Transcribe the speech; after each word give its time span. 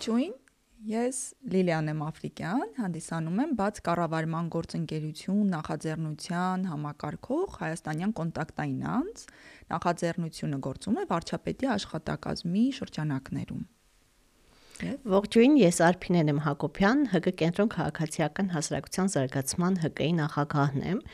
Ողջույն, 0.00 0.30
ես 0.88 1.16
Լիլիան 1.52 1.90
եմ 1.90 1.98
Աֆրիկյան, 2.06 2.70
հանդիսանում 2.78 3.40
եմ 3.42 3.50
բաց 3.58 3.80
կառավարման 3.84 4.46
գործընկերություն 4.54 5.50
նախաձեռնության 5.54 6.64
համակարգող 6.70 7.58
հայաստանյան 7.64 8.14
կոնտակտային 8.20 8.86
անձ։ 8.92 9.24
Նախաձեռնությունը 9.74 10.60
գործում 10.68 10.96
է 10.96 11.04
վարչապետի 11.12 11.70
աշխատակազմի 11.74 12.64
շրջանակներում։ 12.80 13.60
Ողջույն, 15.20 15.60
ես 15.66 15.82
Արփինեն 15.90 16.32
եմ 16.32 16.42
Հակոբյան, 16.48 17.04
ՀԿ 17.20 17.36
կենտրոն 17.44 17.70
քաղաքացիական 17.76 18.50
հասարակության 18.56 19.14
զարգացման 19.20 19.80
ՀԿ-ի 19.84 20.10
նախագահն 20.24 20.90
եմ։ 20.96 21.06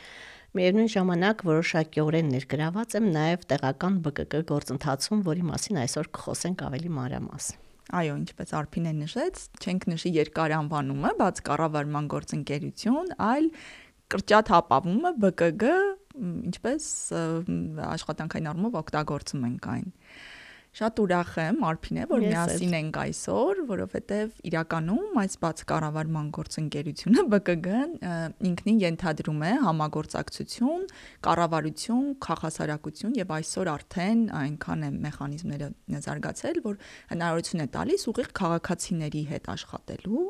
Միևնույն 0.55 0.91
ժամանակ 0.95 1.47
որոշակիորեն 1.51 2.35
ներգրաված 2.39 2.99
եմ 3.03 3.13
նաև 3.19 3.47
տեղական 3.51 4.01
ԲԿԿ 4.07 4.43
գործընթացում, 4.55 5.27
որի 5.27 5.47
մասին 5.51 5.83
այսօր 5.83 6.13
կխոսենք 6.15 6.69
ավելի 6.71 6.97
մանրամասն։ 7.03 7.66
Այո, 7.95 8.15
ինչպես 8.19 8.49
Արփինեն 8.57 8.97
նշեց, 9.05 9.41
չենք 9.63 9.85
նշի 9.87 10.09
երկար 10.17 10.53
անվանումը, 10.57 11.11
բաց 11.21 11.37
կառավարման 11.47 12.09
գործընկերություն, 12.11 13.13
այլ 13.27 13.47
կրճատ 14.11 14.51
հապավումը 14.51 15.11
ԲԿԳ, 15.23 15.71
ինչպես 16.51 16.89
աշխատանքային 17.87 18.49
առումով 18.51 18.75
օգտագործում 18.81 19.47
ենք 19.47 19.69
այն։ 19.71 19.87
Շատ 20.77 20.99
ուրախ 21.01 21.29
եմ, 21.41 21.63
Արփին 21.65 21.97
է, 21.97 22.03
որ 22.11 22.19
միասին 22.21 22.73
ենք 22.77 22.97
այսօր, 23.01 23.61
որովհետև 23.71 24.35
իրականում 24.45 25.15
այս 25.23 25.37
բաց 25.41 25.63
կառավարման 25.71 26.27
գործընկերությունը 26.37 27.23
ԲԿԳ-ն 27.33 27.95
ինքնին 28.49 28.81
ենթադրում 28.83 29.41
է 29.47 29.53
համագործակցություն, 29.63 30.85
կառավարություն, 31.25 32.05
քաղաքասարակություն 32.27 33.17
եւ 33.17 33.33
այսօր 33.39 33.71
արդեն 33.73 34.23
այնքան 34.43 34.85
է 34.85 34.91
մեխանիզմները 35.07 35.73
զարգացել, 36.05 36.61
որ 36.69 36.79
հնարավորություն 37.15 37.65
է 37.65 37.69
տալիս 37.73 38.07
ուղիղ 38.13 38.31
քաղաքացիների 38.37 39.23
հետ 39.33 39.53
աշխատելու 39.57 40.25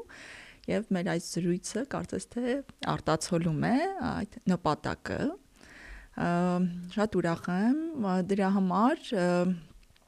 եւ 0.68 0.92
մեր 0.95 1.14
այս 1.18 1.31
զրույցը 1.36 1.88
կարծես 1.92 2.25
թե 2.31 2.58
արտացոլում 2.95 3.64
է 3.68 3.78
այդ 4.16 4.44
նպատակը 4.52 5.22
շատ 6.95 7.18
ուրախ 7.20 7.50
եմ 7.53 7.81
դրա 8.31 8.50
համար 8.58 9.03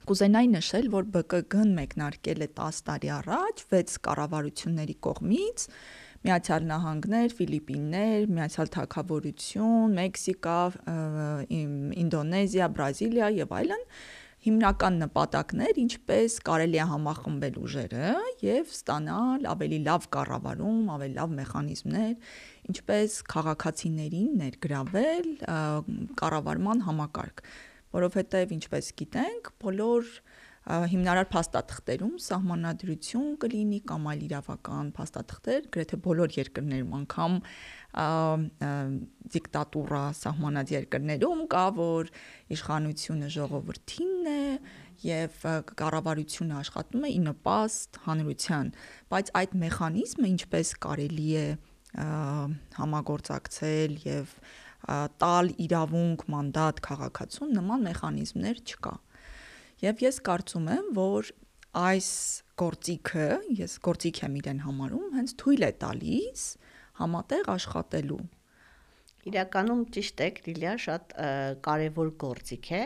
կուզենայի 0.08 0.50
նշել, 0.56 0.86
որ 0.94 1.10
ԲԿԳ-ն 1.16 1.74
մեկնարկել 1.80 2.46
է 2.46 2.50
10 2.60 2.80
տարի 2.88 3.10
առաջ 3.20 3.66
6 3.74 3.98
կառավարությունների 4.08 4.96
կողմից. 5.08 5.66
Միացյալ 6.20 6.64
Նահանգներ, 6.70 7.34
Ֆիլիպիններ, 7.36 8.24
Միացյալ 8.36 8.72
Թագավորություն, 8.76 9.94
Մեքսիկա, 10.00 10.58
Ինդոնեզիա, 12.04 12.66
Բրազիլիա 12.76 13.30
եւ 13.40 13.54
այլն 13.60 13.86
հիմնական 14.40 14.98
նպատակներ, 15.04 15.80
ինչպես 15.84 16.36
կարելի 16.48 16.80
է 16.80 16.84
համախմբել 16.90 17.56
ուժերը 17.60 18.12
եւ 18.44 18.70
ստանալ 18.72 19.48
ավելի 19.52 19.80
լավ 19.88 20.06
կառավարում, 20.16 20.78
ավելի 20.96 21.18
լավ 21.18 21.34
մեխանիզմներ, 21.40 22.14
ինչպես 22.72 23.18
քաղաքացիներին 23.36 24.30
ներգրավել 24.44 25.28
կառավարման 26.24 26.86
համակարգ 26.88 27.44
որովհետև 27.96 28.54
ինչպես 28.60 28.94
գիտենք, 29.02 29.52
բոլոր 29.64 30.14
հիմնարար 30.70 31.28
փաստաթղթերում 31.32 32.18
սահմանադրություն 32.22 33.30
կլինի 33.42 33.80
կամ 33.90 34.04
այլ 34.12 34.20
իրավական 34.28 34.92
փաստաթղթեր 34.98 35.70
գրեթե 35.74 35.98
բոլոր 36.06 36.36
երկրներում 36.36 36.92
անգամ 37.00 37.38
դիկտատուրա 39.36 40.04
սահմանած 40.20 40.74
երկրներում 40.76 41.42
կա 41.56 41.64
որ 41.80 42.12
իշխանությունը 42.58 43.32
ժողովրդինն 43.40 44.30
է 44.36 44.44
եւ 45.10 45.42
կառավարությունը 45.80 46.58
աշխատում 46.60 47.10
է 47.10 47.14
ի 47.16 47.20
նպաստ 47.26 48.00
հանրության 48.06 48.72
բայց 49.16 49.34
այդ 49.42 49.60
մեխանիզմը 49.64 50.32
ինչպես 50.36 50.74
կարելի 50.86 51.30
է 51.40 51.48
համագործակցել 52.78 53.96
եւ 54.06 54.34
տալ 54.86 55.52
իրավունք, 55.66 56.26
մանդատ 56.34 56.82
քաղաքացուն 56.86 57.54
նման 57.60 57.86
մեխանիզմներ 57.90 58.62
չկա։ 58.64 58.96
Եվ 59.84 60.04
ես 60.06 60.20
կարծում 60.28 60.68
եմ, 60.76 60.90
որ 60.98 61.32
այս 61.80 62.10
գործիքը, 62.60 63.28
ես 63.60 63.78
գործիք 63.86 64.22
եմ 64.26 64.36
իրեն 64.40 64.60
համարում, 64.66 65.08
հենց 65.20 65.34
թույլ 65.40 65.66
է 65.68 65.72
տալիս 65.84 66.44
համատեղ 67.00 67.52
աշխատելու։ 67.54 68.20
Իրականում 69.30 69.82
ճիշտ 69.96 70.22
է, 70.26 70.30
Լիլիա, 70.48 70.74
շատ 70.86 71.16
կարևոր 71.66 72.12
գործիք 72.24 72.70
է 72.80 72.82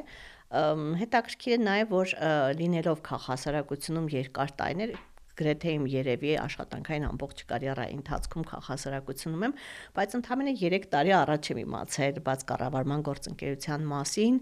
հետաքրքիր 0.53 1.53
է 1.55 1.59
նաև 1.63 1.93
որ 1.93 2.13
լինելով 2.59 3.01
քաղաքասարակությունում 3.07 4.09
երկար 4.13 4.53
տարիներ 4.59 4.93
գրեթե 5.39 5.73
իմ 5.73 5.85
երևի 5.93 6.33
աշխատանքային 6.43 7.05
ամբողջ 7.09 7.43
կարիերայի 7.49 7.95
ընթացքում 7.97 8.45
քաղաքասարակությունում 8.49 9.45
եմ, 9.47 9.55
բայց 9.97 10.15
ընդամենը 10.19 10.53
3 10.61 10.87
տարի 10.93 11.13
առաջ 11.17 11.49
եմ 11.53 11.61
իմացել 11.63 12.19
բաց 12.27 12.45
կառավարման 12.53 13.05
գործընկերության 13.09 13.87
մասին, 13.93 14.39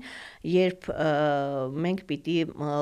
երբ 0.52 0.90
մենք 1.86 2.04
պիտի 2.12 2.38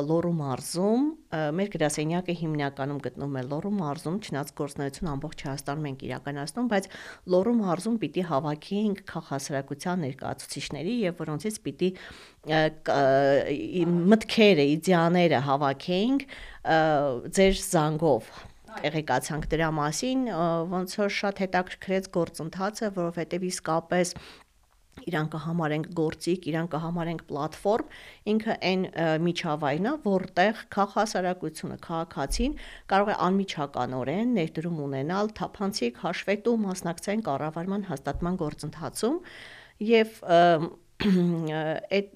Լոռու 0.09 0.35
մարզում 0.39 1.05
մեր 1.29 1.69
գրասենյակը 1.75 2.33
հիմնականում 2.39 3.01
գտնվում 3.05 3.35
է 3.37 3.43
Լոռու 3.49 3.73
մարզում, 3.79 4.15
չնայած 4.25 4.53
գործնություն 4.57 5.09
ամբողջ 5.13 5.43
Հայաստանում 5.45 5.89
ենք 5.89 6.05
իրականացնում, 6.09 6.69
բայց 6.73 6.89
Լոռու 7.29 7.55
մարզում 7.59 7.99
պիտի 8.01 8.23
հավաքեինք 8.29 9.03
քաղաքասարակության 9.13 10.03
ներկայացուցիչների 10.09 10.95
եւ 11.05 11.21
որոնցից 11.21 11.59
պիտի 11.69 11.89
մտքերը, 12.47 14.65
իդեաները 14.79 15.39
հավաքեինք 15.49 16.21
ձեր 17.35 17.57
զանգով 17.59 18.29
տեղեկացանք 18.79 19.47
դրա 19.51 19.69
մասին, 19.75 20.21
ոնց 20.71 20.93
որ 21.01 21.09
շատ 21.19 21.41
հետաքրքրեց 21.43 22.07
գործընթացը, 22.15 22.91
որովհետև 22.95 23.47
իսկապես 23.49 24.13
իրան 25.09 25.29
կհամարենք 25.33 25.87
գործիք, 25.95 26.47
իրան 26.51 26.67
կհամարենք 26.73 27.23
պլատֆորմ, 27.29 27.93
ինքը 28.33 28.55
այն 28.69 28.83
միջավայրն 29.25 29.89
է, 29.89 29.93
որտեղ 30.05 30.61
քաղաքասարակությունը, 30.75 31.77
քաղաքացին 31.85 32.57
կարող 32.91 33.11
է 33.13 33.15
անմիջականորեն 33.29 34.35
ներդրում 34.39 34.83
ունենալ 34.89 35.33
թափանցիկ 35.39 36.03
հաշվետու 36.03 36.55
մասնակցային 36.67 37.25
կառավարման 37.29 37.87
հաստատման 37.89 38.39
գործընթացում 38.43 39.17
եւ 39.89 40.21
այդ 40.99 42.09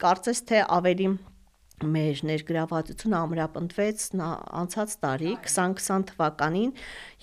կարծես 0.00 0.40
թե 0.48 0.60
ավելի 0.72 1.08
մեր 1.82 2.20
ներգրավվածությունը 2.28 3.16
ամրապնդվեց 3.18 4.04
անցած 4.22 4.94
տարի 5.02 5.32
2020 5.44 6.06
թվականին, 6.12 6.70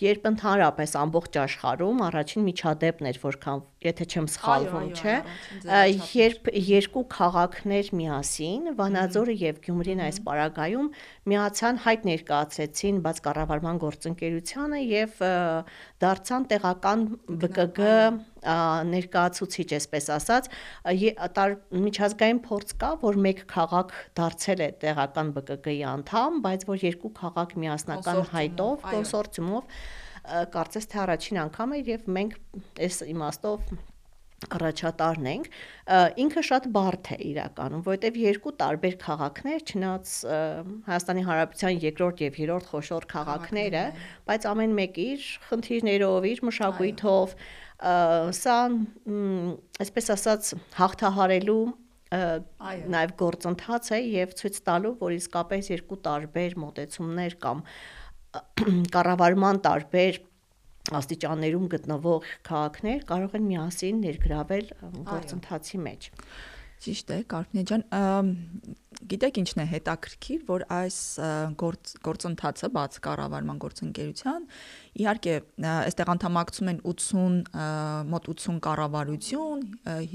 երբ 0.03 0.27
ընդհանրապես 0.29 0.95
ամբողջ 0.99 1.39
աշխարհում 1.43 2.03
առաջին 2.09 2.45
միջադեպն 2.49 3.09
էր, 3.09 3.19
որքան 3.23 3.63
եթե 3.79 4.05
չեմ 4.11 4.25
սխալվում, 4.27 4.87
չէ, 4.99 5.13
երբ 6.19 6.49
երկու 6.69 7.03
քաղաքներ 7.13 7.91
միասին, 7.95 8.65
Վանաձորը 8.79 9.35
եւ 9.39 9.61
Գյումրին 9.63 10.01
այս 10.03 10.19
պարագայում 10.25 10.89
միացան 11.31 11.79
հայտ 11.85 12.07
ներկայացրեցին 12.09 12.99
բաց 13.05 13.21
կառավարման 13.29 13.79
գործընկերությանը 13.83 14.81
եւ 14.83 15.23
դարձան 16.03 16.47
տեղական 16.51 17.05
ԲԿԳ 17.39 17.79
ներկայացուցիչ, 18.89 19.69
այսպես 19.79 20.05
ասած, 20.15 20.51
միջազգային 21.87 22.43
փորձ 22.43 22.75
կա, 22.83 22.91
որ 23.03 23.19
մեկ 23.25 23.41
քաղաք 23.51 23.95
դարձել 24.19 24.59
է 24.63 24.69
տեղական 24.83 25.33
ԲԿԳ-ի 25.39 25.79
անդամ, 25.95 26.43
բայց 26.43 26.67
որ 26.71 26.85
երկու 26.87 27.11
քաղաք 27.19 27.57
միասնական 27.63 28.21
հայտով, 28.31 28.87
կոնսորցիումով 28.91 29.63
կարծես 30.55 30.89
թե 30.91 30.99
առաջին 31.05 31.39
անգամ 31.45 31.77
է 31.77 31.79
եւ 31.89 32.09
մենք 32.19 32.35
այս 32.87 33.01
իմաստով 33.13 33.71
առաջատարն 34.47 35.27
ենք 35.29 35.47
ինքը 36.23 36.43
շատ 36.49 36.67
բարդ 36.75 37.09
է 37.11 37.17
իրականում 37.29 37.81
որովհետև 37.87 38.19
երկու 38.23 38.53
տարբեր 38.61 38.95
քաղաքներ 39.03 39.65
չնայած 39.67 40.13
Հայաստանի 40.87 41.25
Հանրապետության 41.27 41.81
երկրորդ 41.83 42.23
եւ 42.23 42.39
երրորդ 42.43 42.69
խոշոր 42.71 43.07
քաղաքները 43.13 43.83
բայց 44.29 44.47
ամեն 44.53 44.77
մեկ 44.79 45.01
իր 45.05 45.27
խնդիրներով 45.49 46.29
իր 46.31 46.41
մշակույթով 46.49 47.35
սա 48.39 48.57
այսպես 49.83 50.11
ասած 50.15 50.53
հաղթահարելու 50.79 51.61
նաև 52.09 53.11
գործընթաց 53.19 53.91
է 53.93 53.99
եւ 54.01 54.31
ցույց 54.39 54.55
տալու 54.65 54.95
որ 55.03 55.15
իսկապես 55.19 55.67
երկու 55.75 55.97
տարբեր 56.07 56.55
մոտեցումներ 56.63 57.35
կամ 57.43 57.61
կառավարման 58.93 59.61
տարբեր 59.65 60.21
աստիճաններում 60.99 61.65
գտնվող 61.73 62.29
քաղաքներ 62.49 63.03
կարող 63.09 63.35
են 63.39 63.49
միասին 63.49 63.99
ներգրավել 64.05 64.71
գործընթացի 65.09 65.81
մեջ։ 65.85 66.09
Ճիշտ 66.79 67.09
է, 67.11 67.15
Կարփնե 67.27 67.61
ջան, 67.67 67.81
գիտեք 69.11 69.39
ինչն 69.41 69.61
է 69.61 69.65
հետաքրքիր, 69.67 70.43
որ 70.47 70.63
այս 70.71 70.99
գործ, 71.59 71.91
գործընթացը 72.07 72.69
բաց 72.77 72.99
կառավարման 73.03 73.59
գործընկերության 73.63 74.45
իհարկե 75.03 75.33
այստեղ 75.73 76.11
անդամակցում 76.15 76.71
են 76.71 76.79
80 76.93 77.59
մոտ 78.13 78.31
80 78.31 78.61
կառավարություն, 78.69 79.65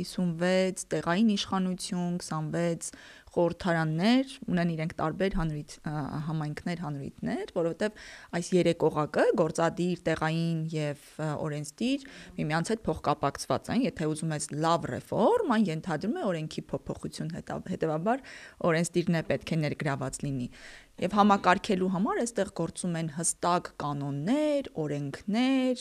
56 0.01 0.87
տեղային 0.95 1.35
իշխանություն, 1.37 2.17
26 2.25 2.91
խորհրդարաններ, 3.35 4.35
ունեն 4.51 4.71
իրենք 4.75 4.95
տարբեր 5.01 5.37
հանրույթ 5.39 5.75
համայնքներ, 6.29 6.83
հանրույթներ, 6.85 7.53
որովհետև 7.59 7.99
այս 8.39 8.51
երեք 8.55 8.87
օղակը 8.89 9.27
գործադիր, 9.41 10.03
տեղային 10.09 10.63
եւ 10.75 11.05
օրենսդիր 11.45 12.07
միմյանց 12.39 12.73
հետ 12.75 12.85
փոխկապակցված 12.89 13.71
են, 13.75 13.85
եթե 13.89 14.09
ուզում 14.15 14.35
ես 14.39 14.49
լավ 14.65 14.89
ռեֆորմ, 14.95 15.55
այն 15.59 15.69
ենթադրում 15.75 16.15
է 16.15 16.25
օրենքի 16.31 16.65
փոփոխություն, 16.75 17.35
հետեւաբար 17.75 18.25
օրենսդիրն 18.71 19.21
է 19.21 19.25
պետք 19.35 19.55
է 19.55 19.61
ներգրաված 19.65 20.21
լինի։ 20.25 20.49
Եվ 21.03 21.15
համակարգելու 21.19 21.89
համար 21.91 22.19
այստեղ 22.23 22.51
գործում 22.55 22.93
են 23.01 23.09
հստակ 23.17 23.71
կանոններ, 23.83 24.69
օրենքներ, 24.79 25.81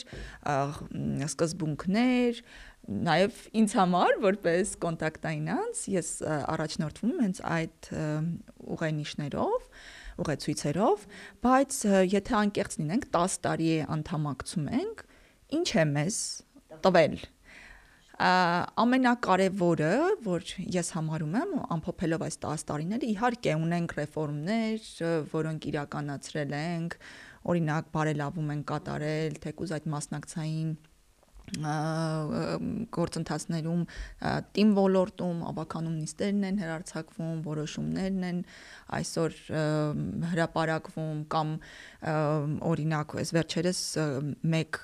սկզբունքներ, 1.28 2.40
նաև 2.84 3.36
ինձ 3.60 3.74
համար 3.78 4.16
որպես 4.24 4.72
կոնտակտային 4.84 5.50
անձ 5.54 5.82
ես 5.94 6.08
առաջնորդվում 6.28 7.12
եմ 7.14 7.22
հենց 7.24 7.40
այդ 7.54 7.88
ուղենիշներով 8.74 9.68
ուղեցույցերով, 10.24 11.06
բայց 11.44 11.78
եթե 12.12 12.34
անկեղծ 12.40 12.76
լինենք 12.80 13.06
10 13.16 13.38
տարի 13.46 13.70
է 13.74 13.78
անդամակցում 13.96 14.68
ենք, 14.78 15.06
ինչ 15.58 15.68
է 15.74 15.86
մեզ 15.94 16.18
տվել 16.84 17.16
ամենակարևորը, 18.14 19.94
որ 20.22 20.44
ես 20.70 20.90
համարում 20.94 21.34
եմ, 21.40 21.54
ամփոփելով 21.74 22.22
այս 22.28 22.36
10 22.44 22.64
տարիները, 22.68 23.08
իհարկե 23.10 23.54
ունենք 23.58 23.94
ռեֆորմներ, 23.98 24.86
որոնք 25.34 25.66
իրականացրել 25.72 26.54
ենք, 26.60 26.98
օրինակ 27.50 27.90
բարելավում 27.96 28.52
են 28.54 28.62
կատարել, 28.70 29.38
թեկուզ 29.42 29.74
այդ 29.74 29.88
մասնակցային 29.96 30.70
գործընթացներում 32.94 33.82
team 34.56 34.70
ոլորտում 34.74 35.42
ավականում 35.50 35.96
նիստերն 36.00 36.46
են 36.48 36.60
հերարցակվում, 36.62 37.42
որոշումներն 37.44 38.22
են 38.28 38.38
այսօր 38.98 39.36
հրապարակվում 40.32 41.18
կամ 41.34 41.48
օրինակ 42.70 43.14
այս 43.22 43.30
վերջերս 43.36 43.80
մեկ 44.54 44.80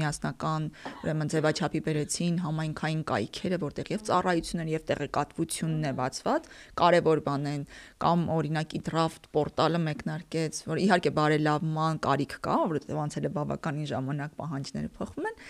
միասնական 0.00 0.62
ուրեմն 1.02 1.32
ձևաչափի 1.34 1.80
բերեցին 1.86 2.40
համայնքային 2.46 3.04
կայքերը, 3.12 3.60
որտեղ 3.62 3.92
եւ 3.92 4.00
ծառայություններ 4.08 4.72
եւ 4.72 4.82
տեղեկատվությունն 4.90 5.86
է 5.92 5.94
բացված, 6.00 6.42
կարևոր 6.82 7.22
բան 7.28 7.44
են 7.52 7.62
կամ 8.02 8.26
օրինակի 8.32 8.82
draft 8.88 9.30
պորտալը 9.36 9.80
մեկնարկեց, 9.86 10.64
որ 10.72 10.82
իհարկե 10.88 11.14
բարելավման 11.20 12.02
կարիք 12.08 12.36
կա, 12.42 12.58
որովհետեւ 12.72 13.00
անցել 13.06 13.28
է 13.28 13.32
բավականին 13.38 13.88
ժամանակ 13.92 14.36
պահանջները 14.42 14.92
փոխվում 14.98 15.30
են, 15.32 15.40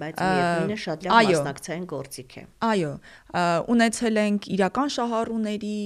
բայց 0.00 0.20
միևնույնն 0.24 0.74
է 0.74 0.78
շատ 0.84 1.04
լավ 1.06 1.28
մասնակցային 1.30 1.86
գործիք 1.92 2.34
է։ 2.34 2.44
Այո, 2.68 2.92
ունեցել 3.74 4.20
ենք 4.24 4.48
իրական 4.54 4.92
շահառուների 4.94 5.78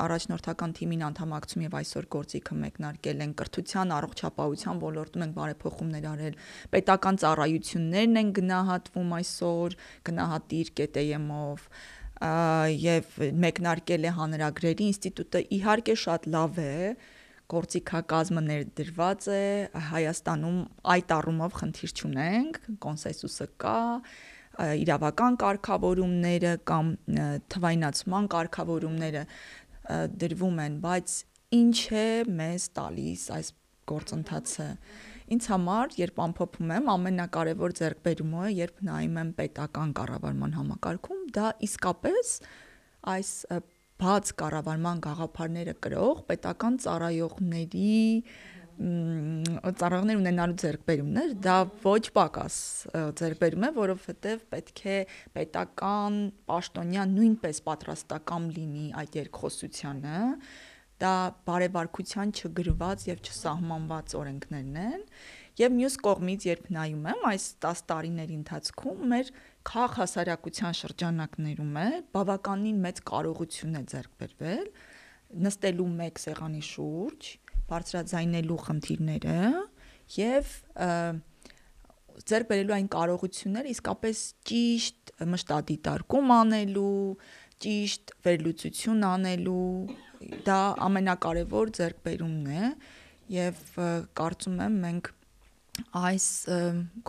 առաջնորդական 0.00 0.74
թիմին 0.80 1.04
անդամակցում 1.10 1.64
եւ 1.66 1.76
այսօր 1.80 2.08
գործիքը 2.16 2.58
մեկնարկել 2.64 3.24
են 3.26 3.32
կրթության, 3.40 3.94
առողջապահության 4.00 4.82
ոլորտում 4.86 5.24
են 5.26 5.34
բարեփոխումներ 5.40 6.10
արել, 6.10 6.40
պետական 6.74 7.20
ծառայություններն 7.24 8.20
են 8.20 8.34
գնահատվում 8.40 9.16
այսօր 9.20 9.78
գնահատիր 10.10 10.74
կետեյեմով 10.80 11.70
եւ 12.20 13.14
մեկնարկել 13.40 14.02
է 14.04 14.10
հանրագրերի 14.18 14.88
ինստիտուտը 14.90 15.40
իհարկե 15.56 15.94
շատ 16.04 16.26
լավ 16.34 16.58
է 16.60 16.74
գործիքակազմը 17.50 18.42
ներդրված 18.46 19.28
է 19.34 19.44
Հայաստանում 19.90 20.58
այդ 20.94 21.14
առումով 21.16 21.56
խնդիր 21.60 21.94
չունենք, 22.00 22.60
կոնսենսուսը 22.84 23.46
կա, 23.64 23.78
իրավական 24.80 25.38
կարգավորումները 25.40 26.52
կամ 26.70 26.92
թվայնացման 27.54 28.28
կարգավորումները 28.34 29.24
դրվում 30.20 30.60
են, 30.66 30.78
բայց 30.84 31.16
ինչ 31.60 31.78
է 31.90 32.06
մեզ 32.40 32.66
տալիս 32.78 33.24
այս 33.36 33.48
գործընթացը 33.90 34.66
ինձ 35.34 35.46
համար 35.50 35.96
երբ 35.98 36.20
ամփոփում 36.26 36.72
եմ 36.76 36.88
ամենակարևոր 36.94 37.74
ձեռքբերումը 37.80 38.50
երբ 38.56 38.80
նայում 38.88 39.18
եմ 39.22 39.32
պետական 39.40 39.92
կառավարման 39.98 40.56
համակարգում 40.58 41.20
դա 41.36 41.50
իսկապես 41.66 42.32
այս 43.14 43.30
բաց 44.00 44.32
կառավարման 44.40 45.02
գաղափարները 45.04 45.74
կրող 45.84 46.24
պետական 46.30 46.80
ծառայողների 46.84 47.92
ծառայողներ 48.80 50.16
ունենալու 50.16 50.56
ձեռքբերումներ 50.62 51.32
դա 51.44 51.56
ոչ 51.82 52.04
պակաս 52.16 52.54
ձեռքբերում 53.20 53.66
է, 53.68 53.70
որովհետև 53.76 54.44
պետք 54.54 54.80
է 54.88 54.96
պետական 55.36 56.16
պաշտոնյա 56.48 57.04
նույնպես 57.10 57.60
պատրաստական 57.66 58.46
լինի 58.56 58.86
այդ 59.02 59.18
երկխոսությանը 59.20 60.22
դա 61.00 61.12
բարևարկության 61.48 62.32
չգրված 62.40 63.06
եւ 63.10 63.20
չսահմանված 63.28 64.16
օրենքներն 64.20 64.80
են 64.86 65.04
եւ 65.60 65.76
մյուս 65.76 65.96
կողմից 66.06 66.46
երբ 66.48 66.68
նայում 66.76 67.06
եմ 67.12 67.24
այս 67.30 67.46
10 67.64 67.84
տարիների 67.90 68.36
ընթացքում 68.40 69.00
մեր 69.12 69.32
քաղաք 69.68 69.96
հասարակության 70.00 70.76
շրջանակներում 70.78 71.74
է 71.80 71.88
բավականին 72.14 72.78
մեծ 72.84 73.00
կարողություն 73.10 73.76
է 73.80 73.82
ձեռք 73.92 74.12
բերվել 74.22 74.70
նստելու 75.44 75.88
մեկ 76.00 76.20
սեղանի 76.20 76.62
շուրջ, 76.66 77.28
բարձրաձայնելու 77.70 78.56
խնդիրները 78.66 79.42
եւ 80.16 80.54
ձեռք 82.30 82.48
բերելու 82.50 82.76
այն 82.76 82.88
կարողությունները 82.94 83.72
իսկապես 83.74 84.22
ճիշտ 84.50 85.12
մշտադիտարկում 85.30 86.34
անելու, 86.36 87.04
ճիշտ 87.60 88.14
վերլուծություն 88.26 89.06
անելու 89.10 89.70
դա 90.48 90.58
ամենակարևոր 90.88 91.72
ձեռքբերումն 91.78 92.50
է 92.50 92.72
եւ 93.36 93.62
կարծում 94.18 94.60
եմ 94.66 94.78
մենք 94.84 95.12
այս 96.00 96.26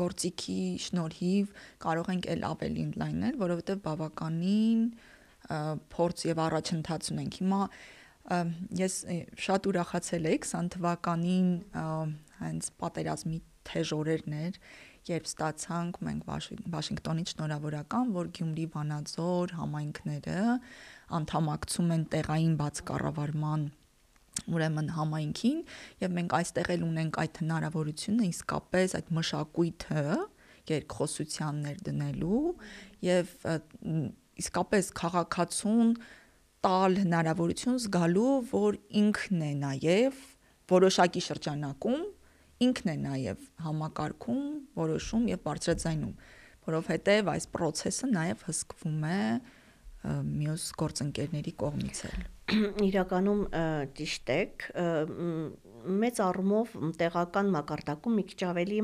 գործիքի 0.02 0.60
շնորհիվ 0.86 1.56
կարող 1.86 2.12
ենք 2.16 2.28
ել 2.36 2.46
ավելի 2.52 2.86
ընդլայնել, 2.92 3.40
որովհետև 3.42 3.82
բավականին 3.88 4.86
փորձ 5.96 6.26
եւ 6.32 6.42
առաջընթաց 6.46 7.12
ունենք։ 7.16 7.40
Հիմա 7.42 7.62
ես 8.82 8.96
շատ 9.48 9.68
ուրախացել 9.72 10.30
եի 10.30 10.40
20 10.46 10.72
թվականին 10.76 11.50
հենց 12.42 12.72
պատերազմի 12.82 13.40
թեժ 13.72 13.94
օրերն 13.98 14.38
էր, 14.42 14.60
երբ 15.10 15.28
ստացանք 15.32 16.00
մենք 16.06 16.26
Վաշինգտոնից 16.76 17.34
շնորհավորական, 17.34 18.14
որ 18.16 18.30
Գյումրի 18.38 18.66
Վանաձոր 18.76 19.54
համայնքները 19.58 20.42
անդամակցում 21.18 21.94
են 21.98 22.04
տեղային 22.14 22.56
բաց 22.62 22.82
կառավարման 22.92 23.66
ուրեմն 24.52 24.90
համայնքին 24.98 25.60
եւ 26.02 26.16
մենք 26.18 26.36
այստեղ 26.40 26.72
էլ 26.76 26.86
ունենք 26.88 27.20
այդ 27.22 27.42
հնարավորությունը 27.42 28.30
իսկապես 28.32 28.96
այդ 29.00 29.12
մշակույթը 29.18 30.06
երկխոսության 30.72 31.62
ներդնելու 31.66 32.42
եւ 33.06 33.36
իսկապես 34.42 34.92
քաղաքացուն 35.02 35.94
տալ 36.62 36.98
հնարավորություն 37.02 37.80
զգալու, 37.82 38.34
որ 38.52 38.78
ինքն 39.02 39.46
է 39.46 39.54
նաեւ 39.62 40.20
որոշակի 40.72 41.24
շրջանակում 41.26 42.04
ինքն 42.62 42.92
է 42.92 42.96
նաեւ 43.02 43.46
համակարգում, 43.66 44.44
որոշում 44.78 45.24
եւ 45.32 45.42
բարձրաձայնում, 45.48 46.14
որովհետեւ 46.70 47.32
այս 47.34 47.48
process-ը 47.56 48.10
նաեւ 48.12 48.46
հսկվում 48.50 49.08
է 49.10 49.22
մյուս 50.02 50.64
գործընկերների 50.82 51.54
կողմից 51.62 52.02
էլ 52.10 52.24
իրականում 52.88 53.42
ճիշտ 54.00 54.32
եք 54.36 54.66
մեծ 56.02 56.22
առումով 56.26 56.74
տեղական 57.02 57.54
մակարդակում 57.56 58.18
մի 58.20 58.26
քիչ 58.32 58.42
ավելի 58.50 58.82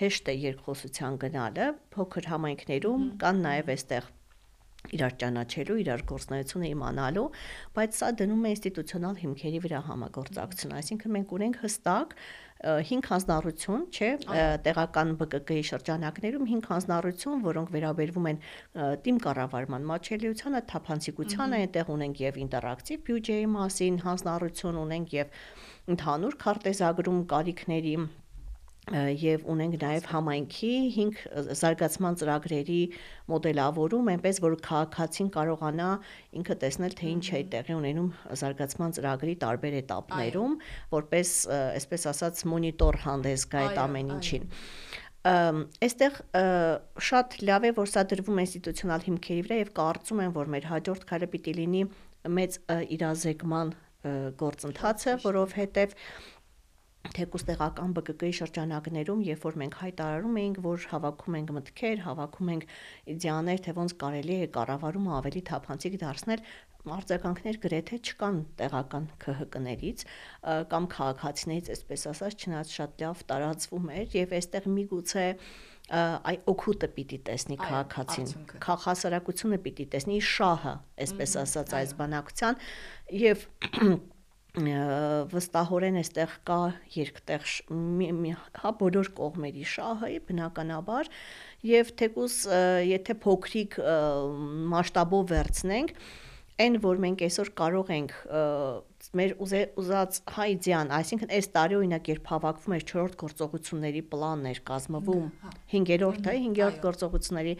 հեշտ 0.00 0.28
է 0.32 0.34
երկխոսության 0.42 1.16
գնալը 1.22 1.70
փոքր 1.94 2.28
համայնքներում 2.34 3.08
կան 3.22 3.42
նաև 3.46 3.72
այստեղ 3.74 4.10
իրար 4.94 5.14
ճանաչելու, 5.22 5.76
իրար 5.80 6.02
գործնայությունը 6.10 6.70
իմանալու, 6.74 7.28
բայց 7.78 7.94
սա 7.98 8.08
դնում 8.20 8.42
է 8.44 8.50
ինստիտուցիոնալ 8.54 9.20
հիմքերի 9.22 9.60
վրա 9.64 9.80
համագործակցություն, 9.86 10.74
այսինքն 10.80 11.14
մենք 11.14 11.32
ունենք 11.38 11.60
հստակ 11.62 12.12
5 12.64 13.08
հանձնառություն, 13.10 13.82
չէ, 13.92 14.08
տեղական 14.64 15.08
ԲԿԿ-ի 15.20 15.64
շրջանակներում 15.68 16.46
5 16.50 16.68
հանձնառություն, 16.72 17.42
որոնք 17.44 17.68
վերաբերվում 17.76 18.28
են 18.32 18.38
թիմ 19.04 19.18
կառավարման 19.26 19.86
մաչելիությանը, 19.90 20.62
թափանցիկությանը, 20.72 21.60
այնտեղ 21.64 21.92
ունենք 21.94 22.22
եւ 22.24 22.40
ինտերակտիվ 22.44 23.04
բյուջեի 23.08 23.46
մասին 23.54 24.00
հանձնառություն 24.08 24.80
ունենք 24.84 25.16
եւ 25.20 25.38
ընդհանուր 25.94 26.38
քարտեզագրում 26.44 27.20
կարիքների 27.34 27.96
եւ 28.92 29.46
ունենք 29.48 29.76
նաեւ 29.80 30.06
համայնքի 30.12 30.72
5 30.94 31.20
զարգացման 31.56 32.16
ծրագրերի 32.20 32.80
մոդելավորում, 33.32 34.10
այնպես 34.12 34.40
որ 34.44 34.56
քաղաքացին 34.66 35.30
կարողանա 35.36 35.86
ինքը 36.40 36.56
տեսնել 36.64 36.96
թե 36.98 37.06
ինչ 37.14 37.24
է 37.24 37.40
տեղի 37.54 37.76
ունենում 37.78 38.10
զարգացման 38.42 38.96
ծրագրի 38.98 39.34
տարբեր 39.44 39.78
этаպներում, 39.80 40.58
որպես 40.92 41.32
այսպես 41.54 42.06
ասած 42.12 42.44
մոնիտոր 42.52 43.00
հանդես 43.06 43.46
գա 43.54 43.64
այդ 43.64 43.80
ամեն 43.84 44.12
ինչին։ 44.18 44.44
Այստեղ 45.24 46.20
շատ 47.08 47.38
լավ 47.48 47.64
է, 47.64 47.70
որ 47.80 47.88
սա 47.88 48.04
դրվում 48.12 48.36
է 48.36 48.44
ինստիտուցիոնալ 48.44 49.06
հիմքերի 49.08 49.44
վրա 49.46 49.60
եւ 49.62 49.70
կարծում 49.80 50.20
եմ, 50.28 50.34
որ 50.36 50.52
մեր 50.52 50.68
հաջորդ 50.74 51.08
քայլը 51.08 51.28
պիտի 51.32 51.54
լինի 51.62 51.82
մեծ 52.36 52.58
իրազեկման 52.98 53.72
գործընթացը, 54.36 55.14
որովհետեւ 55.24 55.94
և 55.94 56.33
թեկուս 57.12 57.44
տեղական 57.48 57.90
ԲԿԿ-ի 57.96 58.32
շրջանակներում, 58.38 59.20
երբ 59.28 59.42
որ 59.44 59.58
մենք 59.60 59.74
հայտարարում 59.84 60.38
էինք, 60.40 60.60
որ 60.64 60.86
հավաքում 60.92 61.36
ենք 61.38 61.50
մտքեր, 61.56 61.98
հավաքում 62.04 62.52
ենք 62.54 62.64
իդեաներ, 63.14 63.58
թե 63.64 63.74
ոնց 63.78 63.92
կարելի 64.00 64.36
է 64.44 64.48
կառավարումը 64.56 65.12
ավելի 65.18 65.42
թափանցիկ 65.50 65.98
դարձնել, 66.04 66.40
արձագանքներ 66.84 67.56
գրեթե 67.64 67.96
չկան 68.04 68.40
տեղական 68.60 69.04
ԿՀԿ-ներից 69.24 70.00
կամ 70.72 70.84
քաղաքացիներից, 70.94 71.70
այսպես 71.74 72.02
ասած, 72.12 72.32
չնայած 72.44 72.74
շատ 72.76 72.90
լավ 73.04 73.22
տարածվում 73.30 73.86
էր 73.94 74.18
եւ 74.20 74.34
այստեղ 74.40 74.68
միգուցե 74.74 75.24
այ 75.92 76.36
օքուտը 76.48 76.88
պիտի 76.96 77.18
տեսնի 77.28 77.56
քաղաքացին 77.60 78.28
քաղաքասարակությունը 78.64 79.58
պիտի 79.66 79.84
տեսնի 79.92 80.20
շահը 80.28 80.72
այսպես 81.04 81.34
ասած 81.44 81.74
այս 81.80 81.92
բանակցության 81.98 82.60
եւ 83.20 83.44
վստահորեն 84.54 85.96
այստեղ 85.98 86.34
կա 86.46 86.58
երկտեղ 86.94 87.46
հա 88.62 88.70
բոլոր 88.78 89.08
կողմերի 89.18 89.64
շահը 89.66 90.10
բնականաբար 90.28 91.10
եւ 91.66 91.90
թեկուս 91.98 92.36
եթե 92.86 93.16
փոքրիկ 93.24 93.80
մասշտաբով 94.74 95.26
վերցնենք 95.32 95.90
այն 96.54 96.78
որ 96.84 97.02
մենք 97.02 97.24
այսօր 97.26 97.50
կարող 97.58 97.90
ենք 97.96 98.12
մեր 99.18 99.32
ուզած 99.42 100.20
հայդյան, 100.36 100.92
այսինքն 101.00 101.34
այս 101.34 101.48
տարի 101.56 101.78
օրինակ 101.80 102.10
երբ 102.14 102.30
հավաքվում 102.30 102.74
էր 102.78 102.84
4-րդ 102.94 103.16
գործողությունների 103.24 104.02
պլաններ 104.14 104.60
կազմվում 104.70 105.26
5-րդ 105.74 106.30
է 106.30 106.36
5-րդ 106.46 106.78
գործողությունների 106.84 107.56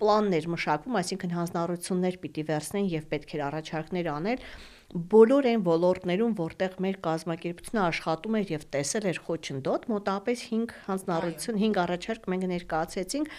պլաններ 0.00 0.48
մշակվում, 0.56 0.98
այսինքն 1.04 1.34
հանձնառություններ 1.36 2.20
պիտի 2.24 2.44
վերցնեն 2.48 2.86
եւ 2.96 3.08
պետք 3.12 3.34
էր 3.36 3.42
առաջարկներ 3.50 4.10
անել 4.16 4.44
բոլոր 4.90 5.46
այն 5.46 5.60
ոլորտներում, 5.66 6.32
որտեղ 6.40 6.72
մեր 6.82 6.96
կազմակերպությունը 7.06 7.82
աշխատում 7.84 8.36
էր 8.40 8.48
եւ 8.50 8.62
տեսել 8.74 9.04
էր 9.10 9.20
խոչընդոտ, 9.26 9.84
մոտավորապես 9.92 10.40
5 10.50 10.72
հանձնառություն, 10.86 11.60
5 11.62 11.78
առաջարկ 11.84 12.26
մենք 12.32 12.46
ներկայացեցինք, 12.50 13.34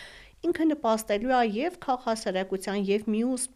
ինքը 0.48 0.67
նպաստելու 0.72 1.34
է 1.36 1.41
եւ 1.58 1.75
քաղաքասարակության 1.84 2.86
եւ 2.88 3.10
մյուս 3.15 3.50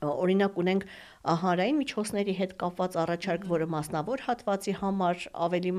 օրինակ 0.00 0.58
ունենք 0.60 0.84
հանրային 1.20 1.76
միջոցների 1.76 2.34
հետ 2.38 2.52
կապված 2.60 2.94
առաջարկ, 3.02 3.42
որը 3.50 3.66
մասնավոր 3.74 4.22
հատվածի 4.24 4.74
համար 4.80 5.24
ավելի 5.46 5.72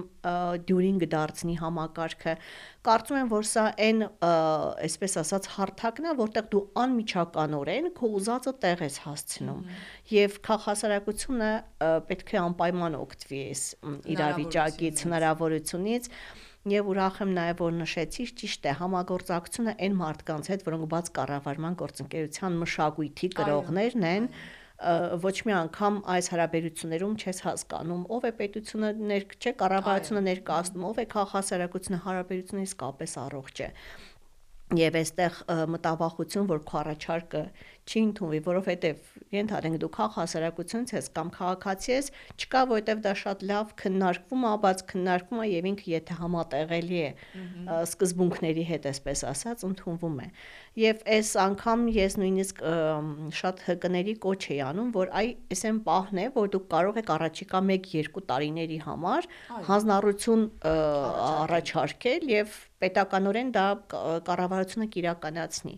դյուրին 0.70 1.00
կդարձնի 1.02 1.56
համակարգը։ 1.62 2.36
Կարծում 2.86 3.20
եմ, 3.22 3.32
որ 3.32 3.48
սա 3.50 3.64
այն, 3.88 4.04
այսպես 4.86 5.18
ասած, 5.24 5.50
հարթակն 5.56 6.10
է, 6.12 6.14
որտեղ 6.22 6.52
դու 6.54 6.64
անմիջականորեն 6.84 7.90
քո 7.98 8.12
ուզածը 8.22 8.54
տեղ 8.62 8.86
ես 8.86 9.00
հասցնում։ 9.08 9.66
Եվ 10.14 10.38
քաղաքասարակությունը 10.46 11.52
պետք 12.12 12.32
է 12.38 12.42
անպայման 12.46 13.02
օգտվի 13.02 13.44
այս 13.50 13.66
իրավիճակից, 14.14 15.06
հնարավորությունից 15.08 16.14
Եվ 16.70 16.90
ուրախ 16.92 17.16
եմ 17.24 17.32
նաև 17.34 17.62
որ 17.64 17.72
նշեցիր 17.80 18.32
ճիշտ 18.38 18.66
է 18.70 18.74
համագործակցությունը 18.78 19.72
այն 19.82 19.96
մարդկանց 19.98 20.50
հետ, 20.52 20.66
որոնք 20.68 20.90
բաց 20.92 21.08
կառավարման 21.16 21.78
գործընկերության 21.80 22.60
մշակույթի 22.62 23.30
կրողներն 23.40 24.06
են, 24.12 24.28
ոչ 25.26 25.34
մի 25.46 25.54
անգամ 25.58 25.98
այս 26.10 26.30
հարաբերություններում 26.34 27.18
չես 27.22 27.42
հասկանում 27.46 28.06
ով 28.18 28.24
է 28.30 28.32
պետությունը 28.40 28.90
ներք 29.12 29.36
չէ 29.38 29.52
կառավարությունը 29.62 30.24
ներկայացնում 30.28 30.86
ով 30.90 31.02
է 31.02 31.06
քաղաքասարակությունը 31.12 32.00
հարաբերությունները 32.06 32.70
իսկապես 32.70 33.14
առողջ 33.26 33.62
է 33.62 33.70
եւ 34.82 34.98
այստեղ 35.02 35.38
մտավախություն 35.76 36.50
որ 36.50 36.62
քո 36.72 36.78
առաջարկը 36.82 37.44
չի 37.92 38.02
ընդունվի, 38.08 38.40
որովհետեւ 38.46 39.10
ենթադրենք 39.36 39.80
դու 39.82 39.90
քաղաքասարակությունից 39.98 40.94
ես 40.96 41.10
կամ 41.18 41.32
քաղաքացի 41.36 41.92
ես, 41.92 42.10
չկա 42.40 42.62
որովհետեւ 42.72 43.02
դա 43.06 43.14
շատ 43.22 43.44
լավ 43.52 43.74
քննարկվում 43.82 44.46
է, 44.48 44.54
բայց 44.66 44.84
քննարկվում 44.92 45.42
է 45.42 45.48
եւ 45.52 45.68
ինքը 45.72 45.92
եթե 45.92 46.18
համատեղելի 46.22 47.02
է 47.02 47.12
սկզբունքների 47.92 48.66
հետ, 48.72 48.88
այսպես 48.92 49.24
ասած, 49.32 49.66
ընդունվում 49.72 50.20
է 50.22 50.28
եւ 50.80 51.02
այս 51.12 51.30
անգամ 51.44 51.82
ես 51.92 52.14
նույնիսկ 52.22 52.62
շատ 53.36 53.64
հկների 53.66 54.14
կոչ 54.24 54.40
էի 54.56 54.60
անում, 54.70 54.92
որ 54.96 55.10
այ 55.20 55.32
այսեն 55.52 55.82
պահն 55.88 56.22
է, 56.22 56.28
որ 56.38 56.52
դուք 56.56 56.68
կարող 56.72 57.00
եք 57.02 57.12
առաջիկա 57.16 57.62
1-2 57.76 58.24
տարիների 58.32 58.78
համար 58.86 59.28
հանձնառություն 59.68 60.46
առաջարկել 60.72 62.32
եւ 62.32 62.56
պետականորեն 62.82 63.52
դա 63.58 63.66
կառավարությունը 64.32 64.88
կիրականացնի 64.96 65.76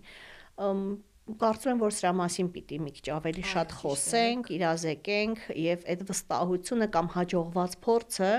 կարծում 1.23 1.71
եմ, 1.71 1.79
որ 1.79 1.93
սրա 1.95 2.09
մասին 2.19 2.47
պիտի 2.51 2.77
մի 2.83 2.91
քիչ 2.97 3.05
ավելի 3.15 3.43
շատ 3.47 3.73
խոսենք, 3.79 4.49
իրազեկենք 4.57 5.43
եւ 5.63 5.85
այդ 5.93 6.01
վստահությունը 6.09 6.87
կամ 6.95 7.07
հաջողված 7.13 7.77
փորձը, 7.85 8.31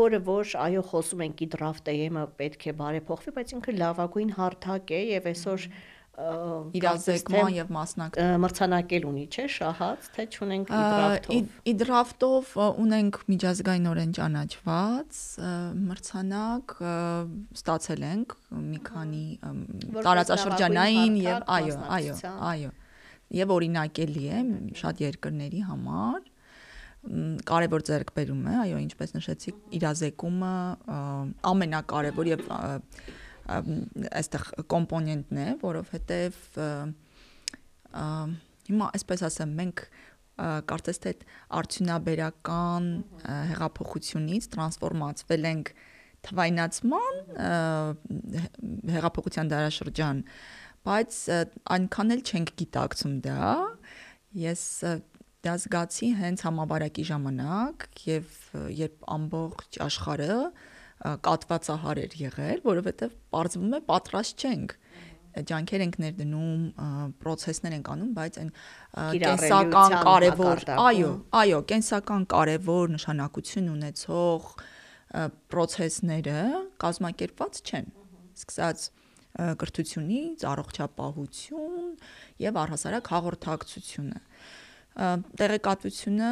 որը 0.00 0.20
որ 0.26 0.54
այո 0.64 0.82
խոսում 0.90 1.24
ենք 1.28 1.44
ի 1.46 1.48
դրաֆտեյը 1.54 2.24
պետք 2.42 2.66
է 2.66 2.74
բարեփոխվի, 2.82 3.34
բայց 3.38 3.54
ինքը 3.58 3.76
լավագույն 3.78 4.34
հարթակ 4.40 4.94
է 4.98 5.00
եւ 5.14 5.30
այսօր 5.34 5.68
իրազեկման 6.14 7.54
եւ 7.54 7.70
մասնակցության 7.74 8.42
մրցանակել 8.44 9.06
ունի, 9.08 9.24
չէ՞, 9.34 9.46
շահած, 9.54 10.08
թե 10.14 10.26
չունենք 10.30 10.70
իդրաֆտով։ 10.74 11.48
Իդրաֆտով 11.72 12.52
ունենք 12.84 13.18
միջազգայինորեն 13.32 14.12
ճանաչված 14.18 15.22
մրցանակ, 15.88 16.76
ստացել 17.58 18.06
ենք 18.10 18.36
մի 18.60 18.80
քանի 18.90 19.24
տարածաշրջանային 20.06 21.18
եւ 21.24 21.50
այո, 21.58 21.80
այո, 21.98 22.14
այո։ 22.52 22.70
Եվ 23.34 23.56
օրինակելի 23.58 24.24
է 24.30 24.44
շատ 24.78 25.04
երկրների 25.08 25.66
համար 25.66 26.30
կարևոր 27.44 27.82
ձեռքբերում 27.84 28.46
է, 28.48 28.54
այո, 28.62 28.78
ինչպես 28.84 29.10
նշեցի, 29.18 29.52
իրազեկումը 29.76 30.52
ամենակարևոր 31.50 32.30
եւ 32.30 32.46
այստեղ 33.44 34.46
կոմպոնենտն 34.72 35.40
է, 35.44 35.48
որովհետև 35.62 36.38
հիմա 38.64 38.90
այսպես 38.98 39.24
ասեմ, 39.28 39.54
մենք 39.60 39.84
կարծես 40.70 41.00
թե 41.04 41.12
արդյունաբերական 41.60 42.86
հեղափոխությունից 43.52 44.48
տրանսֆորմացվել 44.54 45.48
ենք 45.50 45.72
թվայնացման 46.24 47.20
հեղափոխության 48.94 49.50
դարաշրջան, 49.52 50.22
բայց 50.88 51.18
այնքան 51.76 52.14
էլ 52.16 52.22
չենք 52.24 52.54
գիտակցում 52.60 53.18
դա։ 53.24 53.50
Ես 54.44 54.64
դա 55.44 55.54
զգացի 55.60 56.08
հենց 56.18 56.42
համավարակի 56.48 57.04
ժամանակ 57.10 57.86
եւ 58.08 58.38
երբ 58.80 59.02
ամբողջ 59.14 59.78
աշխարհը 59.84 60.38
կատվածահար 61.04 62.00
էր 62.04 62.14
եղել, 62.20 62.60
որովհետև 62.64 63.16
ողջվում 63.36 63.74
է 63.76 63.80
պատրաստ 63.90 64.44
չենք 64.44 64.76
ջանքեր 65.34 65.82
ենք 65.84 65.96
ներդնում, 65.98 66.62
process-ներ 67.22 67.74
ենք 67.74 67.88
անում, 67.94 68.10
բայց 68.14 68.36
այն 68.40 68.50
կենսական 69.24 69.94
կարևոր, 70.06 70.62
այո, 70.78 71.10
այո, 71.40 71.58
կենսական 71.72 72.26
կարևոր 72.30 72.92
նշանակություն 72.94 73.70
ունեցող 73.74 74.50
process-ները 75.50 76.38
կազմակերպված 76.84 77.60
չեն։ 77.64 77.90
Սկսած 78.38 78.86
կրթությունից, 79.34 80.46
առողջապահություն 80.54 81.88
եւ 82.44 82.60
առհասարակ 82.64 83.10
հաղորդակցությունը 83.14 84.22
տեղեկատվությունը, 84.94 86.28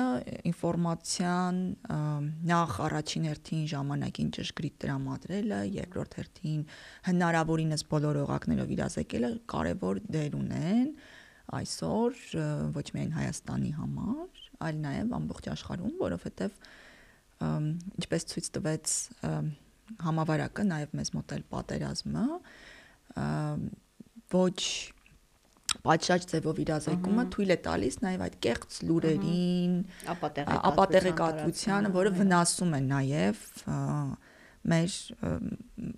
ինֆորմացիան 0.47 1.57
նախ 2.47 2.75
առաջին 2.85 3.25
հերթին 3.27 3.65
ժամանակին 3.73 4.29
ճշգրիտ 4.37 4.77
տրամադրելը, 4.85 5.59
երկրորդ 5.79 6.15
հերթին 6.21 6.61
հնարավորինս 7.09 7.83
բոլոր 7.91 8.21
օղակներով 8.23 8.71
իրազեկելը 8.77 9.31
կարևոր 9.51 10.01
դեր 10.15 10.39
ունեն 10.39 10.87
այսօր 11.59 12.23
ոչ 12.79 12.87
միայն 12.95 13.13
Հայաստանի 13.19 13.73
համար, 13.83 14.47
այլ 14.63 14.81
նաև 14.87 15.13
ամբողջ 15.19 15.51
աշխարհում, 15.53 15.95
որովհետև 16.07 16.57
ինչպես 17.99 18.27
ցույց 18.31 18.47
տվեց 18.57 18.95
համավարակը, 20.07 20.63
նաև 20.71 20.95
մեզ 21.03 21.13
մոտ 21.19 21.35
էլ 21.35 21.45
պատերազմը 21.51 22.27
ոչ 24.33 24.63
պատշաճ 25.87 26.27
ձևով 26.31 26.61
իրազեկումը 26.63 27.25
թույլ 27.35 27.53
է 27.55 27.57
տալիս 27.67 27.97
նաև 28.05 28.23
այդ 28.27 28.37
կեղծ 28.47 28.77
լուրերին, 28.89 29.75
ապատեղեկատվությանը, 30.13 31.91
որը 31.97 32.13
վնասում 32.21 32.77
է 32.79 32.81
նաև 32.87 33.43
մեր 34.73 34.97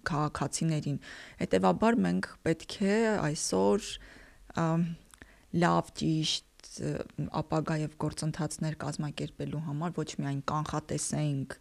քաղաքացիներին։ 0.09 0.99
Հետևաբար 1.43 1.99
մենք 2.07 2.29
պետք 2.49 2.77
է 2.89 2.99
այսօր 3.29 3.89
լավ 5.65 5.91
ճիշտ 6.01 6.71
ապագա 7.45 7.77
եւ 7.85 7.97
գործընթացներ 8.03 8.77
կազմակերպելու 8.83 9.65
համար 9.69 9.93
ոչ 9.99 10.09
միայն 10.23 10.41
կանխատեսենք 10.49 11.59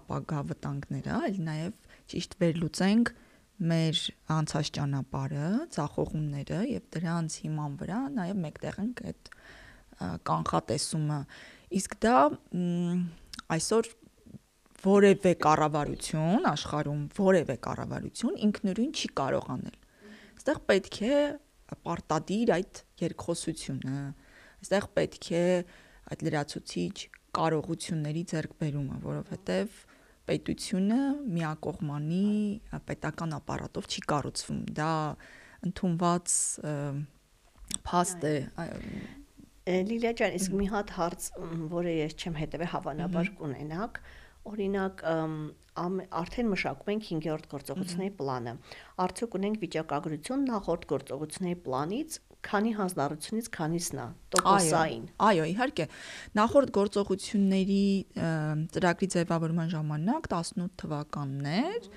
ապագա 0.00 0.40
վտանգները, 0.48 1.18
այլ 1.20 1.36
նաև 1.50 1.98
ճիշտ 2.10 2.36
վերլուծենք 2.40 3.12
մեր 3.60 3.98
անցած 4.32 4.70
ճանապարհը, 4.76 5.48
ցախողումները 5.76 6.60
եւ 6.70 6.84
դրանց 6.96 7.36
հիման 7.44 7.74
վրա 7.80 8.00
նաեւ 8.16 8.38
մեկտեղ 8.44 8.78
ենք 8.84 9.02
այդ 9.10 9.32
կանխատեսումը 10.30 11.18
իսկ 11.80 11.96
դա 12.00 12.16
այսօր 13.54 13.90
որևէ 14.80 15.32
կառավարություն 15.44 16.48
աշխարհում 16.50 17.04
որևէ 17.20 17.56
կառավարություն 17.66 18.40
ինքնուրույն 18.48 18.92
չի 18.96 19.10
կարող 19.20 19.50
անել։ 19.54 19.78
Այստեղ 20.40 20.60
պետք 20.70 20.98
է 21.04 21.18
պարտադիր 21.84 22.52
այդ 22.56 22.80
երկխոսությունը, 23.04 23.98
այստեղ 24.64 24.86
պետք 24.96 25.28
է 25.36 25.44
այդ 26.10 26.24
լրացուցիչ 26.26 26.96
կարողությունների 27.36 28.22
ձեռքբերումը, 28.32 28.96
որովհետև 29.04 29.76
պետությունը 30.30 30.98
միակողմանի 31.36 32.26
պետական 32.88 33.34
ապարատով 33.40 33.88
չի 33.90 34.02
կառուցվում։ 34.12 34.60
Դա 34.78 34.92
ընդունված 35.68 36.36
փաստ 37.90 38.28
է 38.30 38.34
Լիլիա 39.70 40.10
ջան, 40.18 40.32
իսկ 40.38 40.54
մի 40.56 40.66
հատ 40.72 40.88
հարց, 40.96 41.26
որը 41.70 41.90
ես 41.94 42.14
չեմ 42.16 42.38
հետևել, 42.40 42.70
հավանաբար 42.72 43.28
կունենաք, 43.38 44.00
օրինակ 44.50 45.02
արդեն 46.20 46.48
մշակում 46.50 46.90
ենք 46.94 47.04
5-րդ 47.10 47.46
գործողությունների 47.52 48.14
պլանը։ 48.18 48.54
Արդյոք 49.04 49.36
ունենք 49.38 49.60
վիճակագրություն 49.64 50.46
նախորդ 50.50 50.86
գործողությունների 50.90 51.60
պլանից, 51.68 52.18
քանի 52.46 52.72
հանձնառությունից 52.78 53.48
քանիսն 53.54 54.00
է 54.00 54.06
տոկոսային։ 54.34 55.04
Այո, 55.26 55.44
իհարկե։ 55.50 55.86
Նախորդ 56.40 56.72
գործողությունների 56.76 57.84
ծրագրի 58.76 59.08
ձևավորման 59.14 59.72
ժամանակ 59.74 60.28
18 60.40 60.72
թվականն 60.80 61.50
էր։ 61.52 61.90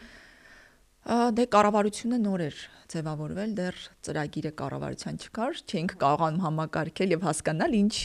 Դե 1.03 1.45
կառավարությունը 1.51 2.17
նոր 2.23 2.41
էր 2.47 2.59
ձևավորվել, 2.93 3.55
դեռ 3.57 3.79
ծրագիրը 4.07 4.51
կառավարության 4.59 5.17
չկար, 5.23 5.57
չէինք 5.67 5.95
կարողանում 6.03 6.43
համակարգել 6.47 7.15
եւ 7.15 7.25
հասկանալ 7.27 7.75
ինչ 7.79 7.95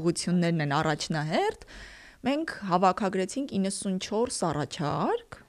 ուղություններն 0.00 0.64
են 0.64 0.72
առաջնահերթ 0.78 1.66
մենք 2.24 2.54
հավաքագրեցինք 2.70 3.52
94 3.60 4.38
առաջարկ։ 4.48 5.40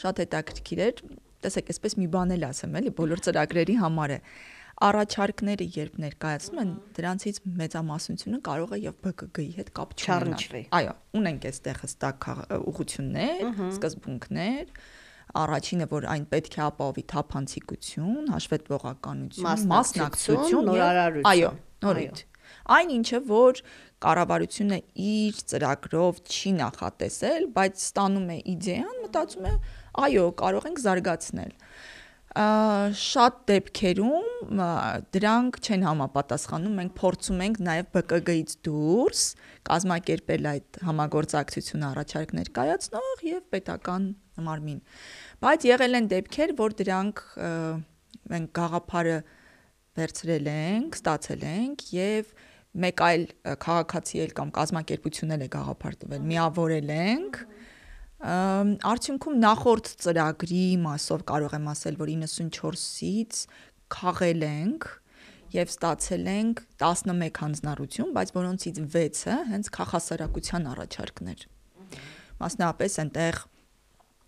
Շատ 0.00 0.22
հետաքրքիր 0.24 0.80
էր։ 0.88 1.02
Տեսեք, 1.44 1.68
այսպես 1.74 1.96
մի 2.00 2.06
բան 2.14 2.32
էլ 2.38 2.46
ասեմ, 2.48 2.78
էլի, 2.80 2.92
բոլոր 2.98 3.20
ծրագրերի 3.28 3.76
համար 3.78 4.14
է 4.16 4.18
առաջարկները 4.78 5.66
երբ 5.74 5.96
ներկայացնում 6.04 6.60
են, 6.62 6.70
դրանցից 6.94 7.40
մեծամասնությունը 7.58 8.38
կարող 8.46 8.74
է 8.76 8.78
եւ 8.84 9.00
ԲԿԳ-ի 9.02 9.46
հետ 9.58 9.72
կապ 9.74 9.94
չունենալ։ 9.98 10.44
Այո, 10.78 10.92
ունենք 11.18 11.46
այստեղ 11.50 11.80
հստակ 11.82 12.28
ուղություններ, 12.72 13.42
սկզբունքներ, 13.74 14.72
առաջինը 15.42 15.88
որ 15.92 16.08
այն 16.14 16.24
պետք 16.30 16.54
է 16.58 16.62
ապահովի 16.68 17.04
թափանցիկություն, 17.12 18.30
հաշվետվողականություն, 18.38 19.66
մասնակցություն, 19.74 20.70
նորարարություն։ 20.70 21.28
Այո, 21.32 21.52
նորից։ 21.84 22.24
Այն 22.78 22.90
ինչը 22.94 23.18
որ 23.28 23.60
կառավարությունը 24.04 24.78
իր 25.04 25.40
ծրագրով 25.52 26.20
չի 26.32 26.50
նախատեսել, 26.58 27.46
բայց 27.58 27.82
ստանում 27.82 28.28
է 28.32 28.38
իդեան, 28.54 28.96
մտածում 29.04 29.48
է, 29.48 29.54
այո, 30.06 30.24
կարող 30.38 30.68
ենք 30.70 30.82
զարգացնել 30.86 31.52
շատ 32.36 33.38
դեպքերում 33.48 34.58
դրանք 35.14 35.58
չեն 35.64 35.84
համապատասխանում 35.88 36.74
մենք 36.78 36.92
փորձում 36.98 37.40
ենք 37.46 37.60
նաև 37.68 37.88
ԲԿԳ-ից 37.96 38.52
դուրս 38.68 39.22
կազմակերպել 39.68 40.48
այդ 40.52 40.78
համագործակցությունը 40.88 41.88
առաջարկ 41.88 42.34
ներկայացնող 42.38 43.24
եւ 43.28 43.42
պետական 43.56 44.10
մարմին 44.48 44.82
բայց 45.42 45.66
եղել 45.72 45.98
են 45.98 46.10
դեպքեր 46.12 46.54
որ 46.60 46.76
դրանք 46.82 47.24
մենք 48.28 48.52
գաղափարը 48.60 49.18
վերցրել 49.98 50.52
ենք 50.52 51.00
ստացել 51.00 51.48
ենք 51.48 51.88
եւ 51.96 52.36
մեկ 52.78 53.02
այլ 53.08 53.24
քաղաքացի 53.64 54.20
էլ 54.24 54.32
կամ 54.38 54.50
կազմակերպություն 54.58 55.34
էլ 55.34 55.44
է 55.46 55.48
գաղափար 55.54 55.94
տվել, 56.02 56.26
միավորել 56.28 56.92
ենք 56.94 57.40
արդյունքում 58.18 59.36
նախորդ 59.44 59.90
ծրագրի 60.02 60.62
մասով 60.82 61.20
կարող 61.28 61.52
եմ 61.58 61.68
ասել, 61.72 61.98
որ 62.00 62.10
94-ից 62.14 63.42
քաղել 63.94 64.42
ենք 64.48 64.88
եւ 65.54 65.70
ստացել 65.72 66.26
ենք 66.32 66.64
11 66.82 67.38
հանձնառություն, 67.42 68.10
բայց 68.18 68.32
որոնցից 68.38 68.80
6-ը 68.96 69.36
հենց 69.52 69.70
քաղաքասարակության 69.78 70.66
առաջարկներ։ 70.72 71.46
Մասնավորապես 72.42 72.98
այնտեղ 73.04 73.40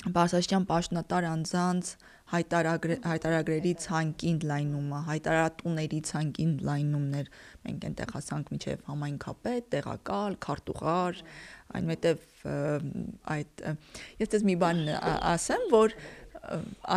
Բարսաշյան 0.00 0.64
պաշտոնատար 0.64 1.24
անձանց 1.28 1.88
հայտարարագրերի 2.30 3.72
ցանկին 3.84 4.38
լայնումը, 4.48 5.00
հայտարարատուների 5.10 5.98
ցանկին 6.08 6.54
լայնումներ։ 6.68 7.28
Մենք 7.66 7.84
այնտեղ 7.90 8.14
հասանք 8.16 8.52
միջև 8.54 8.84
համայնքապետ, 8.86 9.66
տեղակալ, 9.74 10.38
քարտուղար, 10.46 11.20
այնուհետև 11.78 12.24
այդ 13.34 13.62
ես 14.22 14.32
դες 14.34 14.46
մի 14.48 14.56
բան 14.62 14.80
ասեմ, 15.34 15.66
որ 15.74 15.94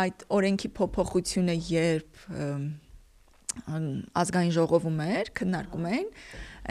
այդ 0.00 0.24
օրենքի 0.38 0.70
փոփոխությունը 0.78 1.56
երբ 1.68 2.24
ազգային 4.24 4.54
ժողովում 4.56 5.02
էր, 5.04 5.30
քննարկում 5.38 5.84
էին, 5.90 6.08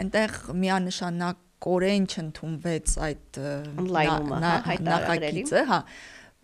այնտեղ 0.04 0.34
միանշանակ 0.64 1.40
կորեն 1.64 2.08
չընդունվեց 2.12 2.96
այդ 3.08 3.38
նախագիծը, 4.84 5.62
հա 5.70 5.78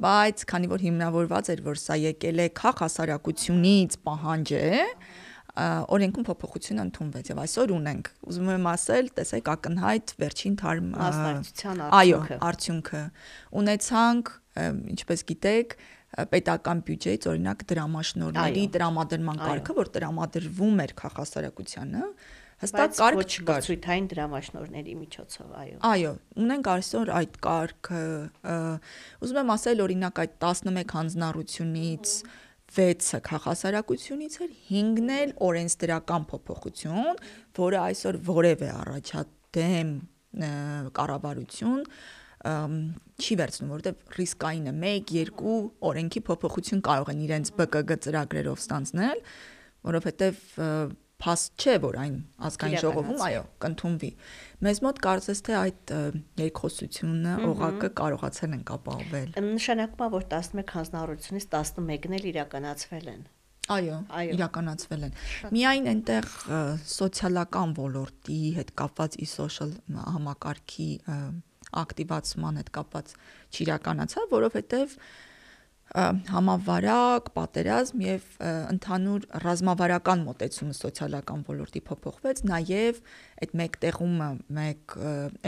բայց 0.01 0.45
քանի 0.49 0.71
որ 0.71 0.85
հիմնավորված 0.87 1.51
էր 1.53 1.61
որ 1.67 1.81
սա 1.81 1.97
եկել 2.01 2.41
է 2.41 2.47
քաղ 2.57 2.79
հասարակությունից 2.81 3.97
պահանջ 4.07 4.53
է 4.57 4.71
օրենքում 5.59 6.27
փոփոխություն 6.31 6.83
ընդունվեց 6.85 7.31
եւ 7.31 7.41
այսօր 7.45 7.73
ունենք 7.77 8.11
ուզում 8.31 8.51
եմ 8.55 8.69
ասել 8.71 9.09
տեսեք 9.19 9.51
ակնհայտ 9.55 10.13
վերջին 10.21 10.59
թարմ 10.61 10.91
մասնակցության 10.95 11.83
արդյունքը 11.87 12.01
այո 12.01 12.21
արդյունքը 12.51 13.03
ունեցանք 13.61 14.35
ինչպես 14.95 15.25
գիտեք 15.31 15.75
պետական 16.31 16.85
բյուջեից 16.87 17.27
օրինակ 17.31 17.65
դրամաշնորհների 17.71 18.63
տրամադրման 18.77 19.43
կարգը 19.47 19.77
որ 19.81 19.91
տրամադրվում 19.97 20.85
էր 20.85 20.95
քաղաքասարակությանը 21.01 22.07
հստակ 22.61 22.97
կարգ 22.99 23.35
չկար 23.41 23.63
ցույցային 23.65 24.07
դրամաշնորհների 24.11 24.95
միջոցով, 25.01 25.53
այո։ 25.61 25.77
Այո, 25.91 26.11
ունենք 26.45 26.67
այսօր 26.75 27.13
այդ 27.17 27.39
կարգը, 27.47 28.03
ուզում 29.25 29.41
եմ 29.41 29.53
ասել 29.55 29.83
օրինակ 29.87 30.21
այդ 30.25 30.35
11 30.45 30.95
հանձնառությունից 30.99 32.13
6-ը 32.71 33.19
քաղաքասարակությունից 33.27 34.35
էր, 34.45 34.51
5-ն 34.71 35.11
էլ 35.17 35.35
օրենսդրական 35.49 36.27
փոփոխություն, 36.31 37.21
որը 37.59 37.79
այսօր 37.83 38.19
որևէ 38.31 38.69
առաջադեմ 38.81 39.93
կառավարություն 40.97 41.83
չի 43.21 43.35
վերցնում, 43.41 43.73
որովհետև 43.75 44.15
ռիսկային 44.21 44.71
է 44.71 44.75
1-2 45.11 45.57
օրենքի 45.91 46.21
փոփոխություն 46.31 46.85
կարող 46.87 47.11
են 47.13 47.25
իրենց 47.27 47.51
ԲԿԳ 47.59 47.99
ծրագրերով 48.07 48.63
ստանձնել, 48.63 49.19
որովհետև 49.91 50.41
փաստ 51.21 51.65
չէ, 51.65 51.75
որ 51.85 51.99
այն 52.01 52.15
ազգային 52.49 52.83
ժողովում, 52.85 53.21
այո, 53.27 53.43
կընդունվի։ 53.65 54.11
Մեզ 54.67 54.81
մոտ 54.87 55.01
կարծես 55.07 55.43
թե 55.47 55.57
այդ 55.61 55.93
երկխոսությունը, 56.41 57.35
օղակը 57.51 57.91
կարողացել 58.01 58.57
են 58.57 58.65
ապահովել։ 58.77 59.35
Նշանակում 59.51 60.07
է, 60.07 60.09
որ 60.17 60.27
11 60.33 60.75
հանձնառությունից 60.77 61.47
11-ն 61.53 62.17
էլ 62.21 62.27
իրականացվել 62.33 63.13
են։ 63.15 63.23
Այո, 63.71 63.97
իրականացվել 64.35 65.03
են։ 65.07 65.13
Միայն 65.55 65.89
այնտեղ 65.93 66.29
սոցիալական 66.91 67.75
ոլորտի 67.77 68.39
հետ 68.57 68.73
կապված 68.81 69.19
e-social 69.23 69.75
համակարգի 69.95 70.89
ակտիվացման 71.81 72.59
հետ 72.61 72.71
կապված 72.75 73.13
չիրականացավ, 73.55 74.27
որովհետև 74.33 74.97
համավարակ, 75.91 77.31
պատերազմ 77.35 78.03
եւ 78.05 78.27
ընդհանուր 78.47 79.25
ռազմավարական 79.43 80.21
մոտեցումը 80.29 80.77
սոցիալական 80.79 81.41
ոլորտի 81.49 81.83
փոփոխվեց, 81.89 82.43
նաեւ 82.51 83.01
այդ 83.43 83.57
մեկ 83.61 83.79
տեղումը 83.85 84.29
մեկ 84.61 84.95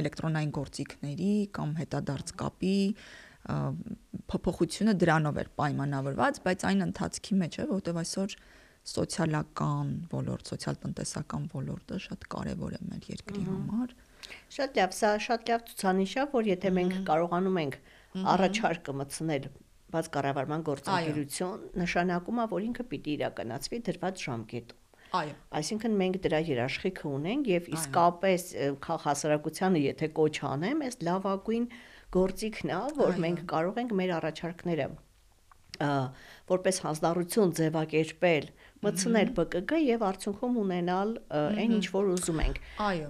էլեկտրոնային 0.02 0.52
գործիքների 0.58 1.34
կամ 1.58 1.76
հետադարձ 1.78 2.34
կապի 2.42 2.80
փոփոխությունը 4.32 4.96
դրանով 5.02 5.40
էր 5.42 5.48
պայմանավորված, 5.62 6.42
բայց 6.42 6.66
այն 6.72 6.86
ընթացքի 6.90 7.38
մեջ 7.42 7.58
է, 7.62 7.64
որտեղ 7.70 8.02
այսօր 8.02 8.36
սոցիալական 8.92 9.90
ոլորտ, 10.10 10.48
սոցիալ-տնտեսական 10.52 11.42
ոլորտը 11.54 11.98
շատ 12.02 12.24
կարևոր 12.34 12.78
է 12.78 12.80
մեր 12.90 13.10
երկրի 13.12 13.42
համար։ 13.46 13.92
Շատ 14.54 14.78
լավ, 14.78 14.94
սա 14.98 15.10
շատ 15.26 15.52
լավ 15.52 15.66
ցուցանիշ 15.70 16.14
է, 16.18 16.24
որ 16.32 16.48
եթե 16.50 16.72
մենք 16.78 16.96
կարողանում 17.10 17.60
ենք 17.62 17.76
առաջարկը 18.32 18.94
մտցնել 19.02 19.46
բաց 19.92 20.08
կառավարման 20.16 20.64
գործընկերություն 20.68 21.66
նշանակում 21.82 22.40
է, 22.42 22.46
որ 22.52 22.66
ինքը 22.68 22.86
պիտի 22.92 23.14
իրականացվի 23.18 23.80
դրված 23.88 24.24
ժամկետում։ 24.26 24.80
Այո։ 25.12 25.32
Այսինքն 25.60 25.96
մենք 26.00 26.18
դրա 26.24 26.38
երաշխիքը 26.48 27.08
ունենք 27.12 27.48
եւ 27.52 27.66
իսկապես 27.76 28.44
հասարակությանը 29.06 29.82
եթե 29.92 30.08
կոչ 30.16 30.34
անեմ, 30.48 30.84
այս 30.88 30.96
լավագույն 31.08 31.66
գործիքն 32.16 32.72
է, 32.72 32.78
որ 32.96 33.18
մենք 33.26 33.42
կարող 33.52 33.80
ենք 33.82 33.96
մեր 34.00 34.14
առաջարկները 34.22 34.86
որպես 35.82 36.78
հանձնառություն 36.84 37.52
ձևակերպել, 37.58 38.48
մտցնել 38.84 39.30
ԲԿԳ 39.36 39.78
եւ 39.82 40.04
արդյունքում 40.08 40.58
ունենալ 40.62 41.14
այն 41.32 41.72
ինչ 41.78 41.86
որ 41.94 42.10
ուզում 42.12 42.42
ենք։ 42.44 42.60
Այո։ 42.86 43.08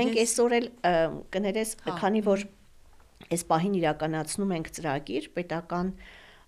Մենք 0.00 0.20
այսօր 0.22 0.56
էլ 0.58 0.68
կներես, 1.36 1.74
քանի 2.00 2.22
որ 2.30 2.46
այս 3.32 3.42
պահին 3.50 3.76
իրականացնում 3.80 4.54
ենք 4.56 4.72
ծրագիր 4.76 5.28
պետական 5.36 5.92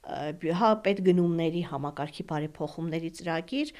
հա 0.08 0.70
պետ 0.84 1.00
գնումների 1.04 1.62
համակարգի 1.68 2.24
բարեփոխումների 2.28 3.10
ծրագիր 3.18 3.72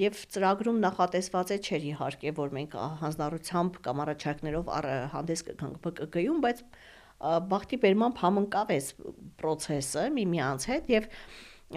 եւ 0.00 0.18
ծրագրում 0.34 0.78
նախատեսված 0.84 1.50
է 1.50 1.58
չէր 1.66 1.86
իհարկե 1.90 2.32
որ 2.36 2.52
մենք 2.56 2.76
հանձնառությամբ 3.00 3.78
կամ 3.86 4.02
առաջարկներով 4.04 4.70
հանդես 5.14 5.42
կգանք 5.48 5.80
ԲԿԳ-ում, 5.86 6.42
բայց 6.46 6.62
բախտի 7.50 7.78
բերմամբ 7.84 8.20
համընկավ 8.22 8.70
այս 8.76 8.86
process-ը 9.40 10.04
միմյանց 10.14 10.68
հետ 10.70 10.92
եւ 10.94 11.08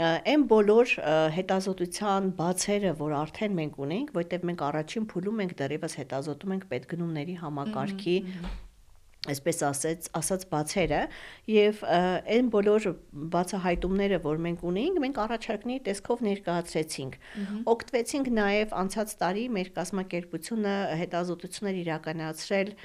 այն 0.03 0.45
բոլոր 0.49 0.93
հետազոտության 1.37 2.29
բացերը, 2.37 2.93
որ 3.01 3.15
արդեն 3.17 3.57
մենք 3.59 3.81
ունենք, 3.85 4.13
որտեղ 4.17 4.45
մենք 4.49 4.63
առաջին 4.69 5.09
փուլում 5.11 5.41
ենք 5.43 5.57
դեռևս 5.59 5.97
հետազոտում 6.01 6.53
ենք 6.55 6.63
պետգնումների 6.71 7.35
համակարգի 7.43 8.15
այսպես 9.31 9.59
ասած 9.69 10.07
ասած 10.19 10.41
բացերը 10.51 10.99
եւ 11.47 11.83
այն 11.87 12.49
բոլոր 12.53 12.87
բացահայտումները, 13.35 14.19
որ 14.25 14.41
մենք 14.45 14.65
ունեինք, 14.67 14.99
մենք 15.03 15.21
առաջարկների 15.23 15.83
տեսքով 15.87 16.23
ներկայացրեցինք։ 16.27 17.15
Օգտվեցինք 17.73 18.31
նաեւ 18.39 18.75
անցած 18.83 19.15
տարի 19.23 19.45
մեր 19.57 19.71
կազմակերպությունը 19.79 20.75
հետազոտություններ 21.03 21.79
իրականացրել 21.83 22.75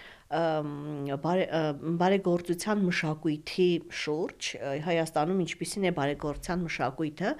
բարեգործության 1.98 2.82
մշակույթի 2.84 3.68
շուրջ 4.00 4.48
Հայաստանում 4.84 5.38
ինչպիսին 5.44 5.86
է 5.88 5.92
բարեգործության 5.98 6.64
մշակույթը, 6.66 7.30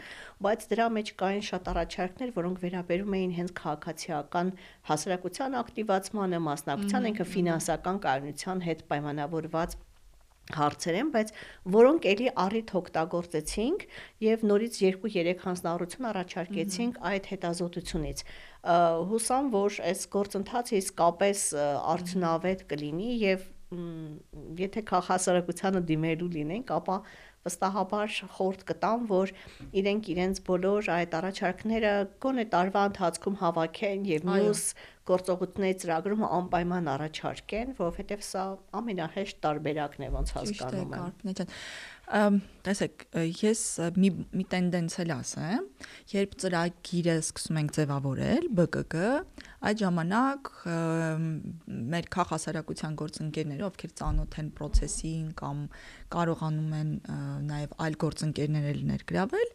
բայց 0.47 0.65
դրա 0.73 0.87
մեջ 0.97 1.11
կային 1.21 1.45
շատ 1.49 1.69
առաջարկներ, 1.75 2.33
որոնք 2.39 2.63
վերաբերում 2.65 3.19
էին 3.19 3.33
հենց 3.39 3.53
քաղաքացիական 3.61 4.55
հասարակության 4.89 5.59
ակտիվացմանը, 5.61 6.39
մասնակցության, 6.49 7.11
ինքը 7.13 7.29
ֆինանսական 7.37 7.97
կայունության 8.09 8.65
հետ 8.69 8.81
պայմանավորված 8.89 9.71
հարցեր 10.57 10.97
են, 10.99 11.11
բայց 11.15 11.33
որոնք 11.75 12.09
էլի 12.13 12.29
առիթ 12.45 12.73
օգտագործեցինք 12.81 13.85
եւ 14.25 14.45
նորից 14.49 14.79
2-3 14.81 15.45
հանձնառություն 15.45 16.09
առաջարկեցինք 16.13 16.99
այդ 17.13 17.29
հետազոտությունից 17.35 18.25
հուսամ, 19.13 19.53
որ 19.59 19.79
այս 19.93 20.03
գործընթացը 20.17 20.81
իսկապես 20.83 21.45
արդյունավետ 21.95 22.67
կլինի 22.73 23.13
եւ 23.29 23.47
եթե 23.69 24.83
քաղաքասարակությանը 24.89 25.81
դիմելու 25.89 26.29
լինենք, 26.39 26.71
ապա 26.79 26.95
վստահաբար 27.49 28.15
խորտ 28.37 28.63
կտամ, 28.69 29.09
որ 29.11 29.33
իրենք 29.83 30.13
իրենց 30.15 30.43
բոլոր 30.49 30.93
այդ 30.99 31.19
առաջարկները 31.19 31.97
գոնե 32.23 32.47
տարվա 32.55 32.85
ընթացքում 32.93 33.41
հավաքեն 33.43 34.07
եւ 34.13 34.29
մյուս 34.29 34.63
գործողությունների 35.09 35.77
ծրագրում 35.83 36.25
անպայման 36.29 36.89
առաջարկեն, 36.93 37.71
որովհետեւ 37.79 38.25
սա 38.29 38.45
ամենահեշտ 38.81 39.39
տարբերակն 39.47 40.05
է 40.05 40.11
ոնց 40.19 40.33
հասկանում 40.37 40.97
եմ 40.99 41.47
տեսեք, 42.65 43.05
ես 43.41 43.63
մի 44.01 44.11
մի 44.37 44.45
տենդենց 44.53 44.99
էլ 45.05 45.15
ասեմ, 45.17 45.65
երբ 46.13 46.37
ծրագիրը 46.45 47.17
սկսում 47.25 47.61
ենք 47.63 47.75
ձևավորել, 47.79 48.49
ԲԿԿ, 48.59 49.05
այդ 49.59 49.81
ժամանակ 49.83 50.51
մեր 51.93 52.09
քաղաքասարակության 52.15 52.99
գործընկերները, 53.03 53.65
ովքեր 53.69 53.95
ծանոթ 54.01 54.37
են 54.43 54.51
process-ին 54.59 55.31
կամ 55.39 55.63
կարողանում 56.15 56.75
են 56.79 56.93
նաև 57.49 57.79
այլ 57.87 57.97
գործընկերներ 58.05 58.83
ներգրավել, 58.93 59.49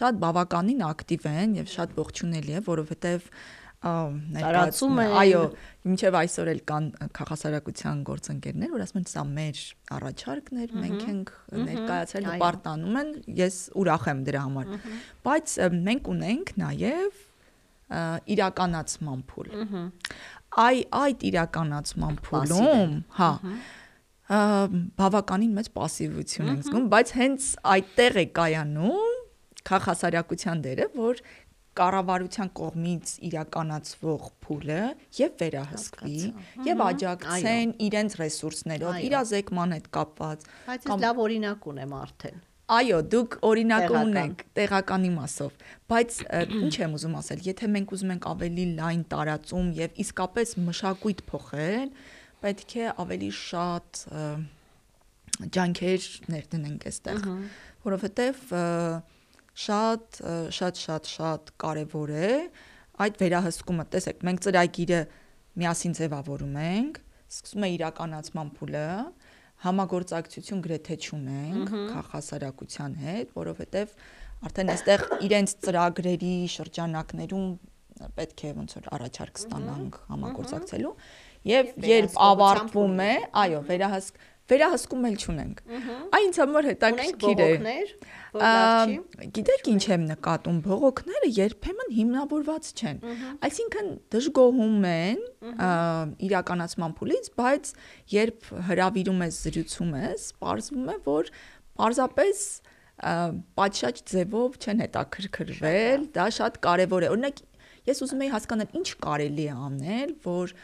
շատ 0.00 0.22
բավականին 0.24 0.86
ակտիվ 0.90 1.28
են 1.34 1.58
եւ 1.60 1.70
շատ 1.74 1.94
ողջունելի 2.00 2.58
է, 2.58 2.64
որովհետեւ 2.70 3.30
տարածում 3.84 5.00
է 5.02 5.04
այո 5.20 5.40
մինչև 5.84 6.16
այսօր 6.20 6.50
էլ 6.54 6.60
կան 6.70 6.86
քաղաքասարակության 7.18 8.00
գործընկերներ 8.08 8.72
որ 8.72 8.84
ասում 8.84 9.00
են 9.02 9.06
սա 9.10 9.24
մեր 9.34 9.60
առաջարկն 9.98 10.62
էր 10.64 10.72
մենք 10.84 11.04
ենք 11.12 11.32
ներկայացրել 11.68 12.30
պարտանում 12.44 12.98
են 13.02 13.12
ես 13.42 13.60
ուրախ 13.84 14.08
եմ 14.14 14.24
դրա 14.30 14.44
համար 14.46 14.72
բայց 15.28 15.56
մենք 15.84 16.10
ունենք 16.14 16.54
նաև 16.64 17.22
իրականացման 18.34 19.24
փուլ։ 19.30 19.54
Այ 20.64 20.76
այդ 21.04 21.24
իրականացման 21.30 22.18
փուլում, 22.24 22.92
հա, 23.18 23.30
բավականին 25.00 25.56
մեծ 25.58 25.70
пассивություն 25.74 26.50
ենք 26.52 26.62
զգում, 26.68 26.86
բայց 26.94 27.14
հենց 27.18 27.48
այդտեղ 27.74 28.20
է 28.22 28.26
կայանում 28.38 29.18
քաղաքասարակության 29.64 30.62
դերը, 30.64 30.86
որ 30.94 31.20
կառավարության 31.74 32.50
կողմից 32.54 33.12
իրականացվող 33.28 34.26
փուլը 34.46 34.80
եւ 35.18 35.32
վերահսկվի 35.42 36.20
եւ 36.68 36.82
աջակցեն 36.86 37.72
իրենց 37.88 38.16
ռեսուրսներով, 38.20 38.98
իրազեկման 39.08 39.74
հետ 39.78 39.88
կապված։ 39.98 40.46
Բայց 40.68 40.86
ես 40.90 41.02
լավ 41.04 41.22
օրինակ 41.24 41.66
ունեմ 41.74 41.96
արդեն։ 41.98 42.44
Այո, 42.64 42.98
դուք 43.12 43.34
օրինակ 43.44 43.90
ունեք 43.92 44.42
տեղական 44.56 45.02
իմաստով, 45.10 45.56
բայց 45.92 46.18
ինչ 46.64 46.74
եմ 46.80 46.94
ուզում 46.96 47.16
ասել, 47.20 47.42
եթե 47.44 47.68
մենք 47.74 47.90
ուզում 47.92 48.12
ենք 48.14 48.28
ավելի 48.30 48.64
լայն 48.78 49.02
տարածում 49.12 49.66
եւ 49.78 49.98
իսկապես 50.04 50.54
մշակույթ 50.64 51.20
փոխել, 51.28 51.90
պետք 52.44 52.72
է 52.80 52.86
ավելի 53.04 53.28
շատ 53.40 54.00
ջանքեր 55.58 56.08
ներդնենք 56.32 56.88
այստեղ, 56.88 57.28
որովհետեւ 57.84 58.40
շատ 59.64 60.22
շատ 60.56 60.80
շատ 60.84 61.10
շատ 61.14 61.52
կարևոր 61.64 62.14
է 62.16 62.30
այդ 63.04 63.20
վերահսկումը։ 63.20 63.84
Տեսեք, 63.92 64.24
մենք 64.24 64.42
ծրագիրը 64.46 65.00
միասին 65.60 65.96
ձևավորում 65.98 66.56
ենք, 66.64 67.00
սկսում 67.34 67.66
է 67.66 67.70
իրականացման 67.74 68.50
փուլը, 68.56 68.88
համագործակցություն 69.64 70.64
գրեթե 70.64 70.96
չունենք 71.04 71.70
քաղաքասարակության 71.74 72.96
հետ, 73.04 73.30
որովհետև 73.38 73.94
արդեն 74.44 74.72
այստեղ 74.74 75.04
իրենց 75.28 75.54
ծրագրերի 75.64 76.34
շրջանակներում 76.54 77.46
պետք 78.18 78.44
է 78.44 78.52
ոնց 78.58 78.76
որ 78.76 78.88
առաջարկ 78.98 79.40
ստանանք 79.40 79.98
համագործակցելու 80.10 80.94
եւ 81.48 81.70
երբ 81.86 82.16
ավարտվում 82.28 83.02
է, 83.04 83.12
այո, 83.44 83.60
վերահսկ 83.68 84.22
վերահսկում 84.50 85.06
էլ 85.08 85.14
չունենք։ 85.24 85.60
Այն 86.14 86.24
ինձ 86.28 86.38
համար 86.42 86.66
հետաքրքիր 86.68 87.40
է։ 87.44 87.78
Գիտեք 89.38 89.70
ինչ 89.72 89.84
եմ 89.94 90.04
նկատում, 90.10 90.58
բողոքները 90.66 91.30
երբեմն 91.38 91.94
հիմնավորված 91.98 92.68
չեն։ 92.74 93.00
Այսինքն 93.48 93.88
դժգոհում 94.14 94.86
են 94.90 95.24
իրականացման 96.28 96.96
փուլից, 97.00 97.32
բայց 97.40 97.72
երբ 98.14 98.52
հravirում 98.68 99.24
ես 99.24 99.40
զրուցում 99.48 99.96
ես, 100.04 100.28
ողջվում 100.44 100.92
է, 100.92 100.98
որ 101.08 101.32
պարզապես 101.80 102.46
պատշաճ 103.58 104.04
ձևով 104.12 104.60
չեն 104.60 104.84
հետաքրքրվել, 104.84 106.06
դա 106.14 106.26
շատ 106.36 106.60
կարևոր 106.62 107.06
է։ 107.06 107.08
Օրինակ, 107.14 107.40
ես 107.90 108.02
ուզում 108.06 108.22
եի 108.24 108.30
հասկանալ 108.34 108.76
ինչ 108.78 108.88
կարելի 109.02 109.46
է 109.50 109.56
անել, 109.66 110.14
որ 110.24 110.54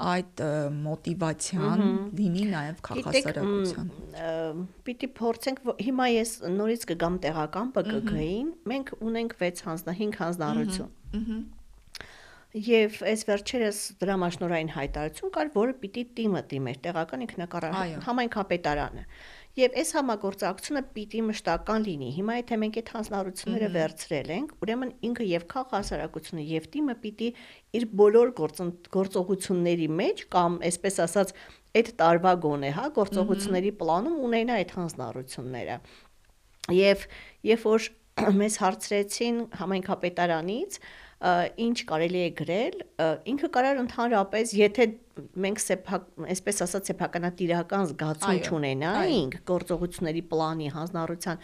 այդ 0.00 0.42
մոտիվացիան 0.80 1.82
լինի 2.18 2.44
նաև 2.50 2.82
քաղաքասարակության։ 2.88 3.90
Պիտի 4.86 5.08
փորձենք 5.20 5.62
հիմա 5.86 6.06
ես 6.14 6.34
նորից 6.56 6.86
կգամ 6.90 7.18
տեղական 7.26 7.72
ՊԿԳ-ին, 7.76 8.52
մենք 8.72 8.92
ունենք 9.10 9.36
6 9.44 9.64
հանձնա 9.68 9.96
5 10.00 10.20
հանձնարարություն։ 10.24 11.40
Եվ 12.50 12.96
այս 13.06 13.20
վերջերս 13.28 13.80
դրամաշնորային 14.00 14.70
հայտարարություն 14.74 15.32
կար, 15.36 15.50
որը 15.54 15.74
պիտի 15.84 16.02
տիմը 16.18 16.40
դիմեր 16.50 16.80
տեղական 16.86 17.20
ինքնակառավարման 17.26 18.02
համայնքապետարանը։ 18.08 19.04
Եվ 19.60 19.74
այս 19.76 19.90
համագործակցությունը 19.92 20.80
պիտի 20.94 21.20
մշտական 21.26 21.82
լինի։ 21.84 22.06
Հիմա 22.16 22.36
եթե 22.38 22.56
մենք 22.62 22.76
այդ 22.80 22.90
հանձնարարությունները 22.94 23.68
վերցրել 23.74 24.30
ենք, 24.36 24.54
ուրեմն 24.64 24.92
ինքը 25.08 25.26
եւ 25.30 25.44
քաղաքասարակությունը 25.50 26.44
եւ 26.48 26.68
թիմը 26.76 26.94
պիտի 27.02 27.28
իր 27.76 27.86
բոլոր 28.00 28.32
գործողությունների 28.96 29.88
մեջ 30.00 30.22
կամ 30.32 30.56
այսպես 30.70 30.96
ասած 31.04 31.34
այդ 31.80 31.92
տարվա 32.00 32.32
գոնե, 32.46 32.70
հա, 32.78 32.86
գործողությունների 33.00 33.74
պլանում 33.82 34.16
ունենա 34.30 34.56
այդ 34.64 34.74
հանձնարարությունները։ 34.80 35.76
Եվ 36.80 37.04
երբ 37.50 37.68
որ 37.68 37.90
մեզ 38.40 38.58
հարցրեցին 38.64 39.44
համայնքապետարանից, 39.60 40.80
ինչ 41.20 41.78
կարելի 41.84 42.20
է 42.24 42.28
գրել, 42.38 42.76
ինքը 43.28 43.48
կարար 43.52 43.80
ընդհանրապես, 43.82 44.52
եթե 44.56 44.84
մենք 45.20 45.60
սեփակ, 45.60 46.04
այսպես 46.32 46.62
ասած, 46.64 46.88
սեփականատիրական 46.90 47.88
զգացում 47.90 48.38
չունենայինք 48.46 49.36
գործողությունների 49.50 50.22
պլանի 50.30 50.68
հանձնառության, 50.76 51.42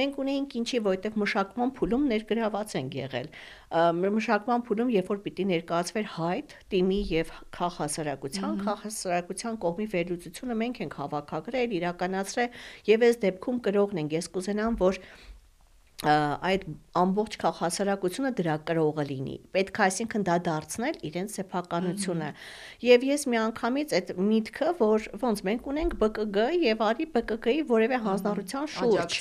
մենք 0.00 0.18
ունեինք 0.24 0.56
ինչի, 0.62 0.80
որովհետև 0.86 1.18
մշակման 1.22 1.72
փուլում 1.76 2.06
ներգրաված 2.12 2.74
են 2.80 2.90
եղել։ 2.98 3.28
Մշակման 4.16 4.64
փուլում, 4.64 4.92
երբ 4.96 5.12
որ 5.12 5.20
պիտի 5.28 5.46
ներկայացվեր 5.52 6.08
հայտ, 6.16 6.54
թիմի 6.72 7.00
եւ 7.12 7.32
քաղաքասարակության, 7.58 8.54
քաղաքասարակության 8.64 9.58
կողմի 9.66 9.88
վերլուծությունը 9.92 10.58
մենք 10.64 10.80
ենք 10.88 10.98
հավաքագրել, 11.02 11.74
իրականացրել 11.78 12.62
եւ 12.88 13.08
այս 13.08 13.20
դեպքում 13.28 13.60
կրողն 13.68 14.02
ենք։ 14.04 14.16
Ես 14.18 14.32
կուզենամ, 14.38 14.78
որ 14.88 15.02
այդ 15.98 16.62
ամբողջ 16.94 17.36
քաղաքասարակությունը 17.42 18.30
դրա 18.38 18.54
կրողը 18.68 19.04
լինի։ 19.08 19.32
Պետք 19.50 19.78
է 19.78 19.82
այսինքն 19.82 20.24
դա 20.28 20.34
դարձնել 20.46 20.98
իրենց 21.08 21.32
սեփականությունը։ 21.38 22.28
Եվ 22.86 23.06
ես 23.08 23.24
միանգամից 23.34 23.94
այդ 23.98 24.12
միտքը, 24.28 24.68
որ 24.78 25.08
ոնց 25.22 25.42
մենք 25.48 25.66
ունենք 25.72 25.96
ԲԿԳ 25.98 26.38
եւ 26.62 26.84
արի 26.86 27.06
ԲԿԳ-ի 27.18 27.64
որևէ 27.66 27.98
հանձնառության 28.06 28.70
շուրջ։ 28.78 29.16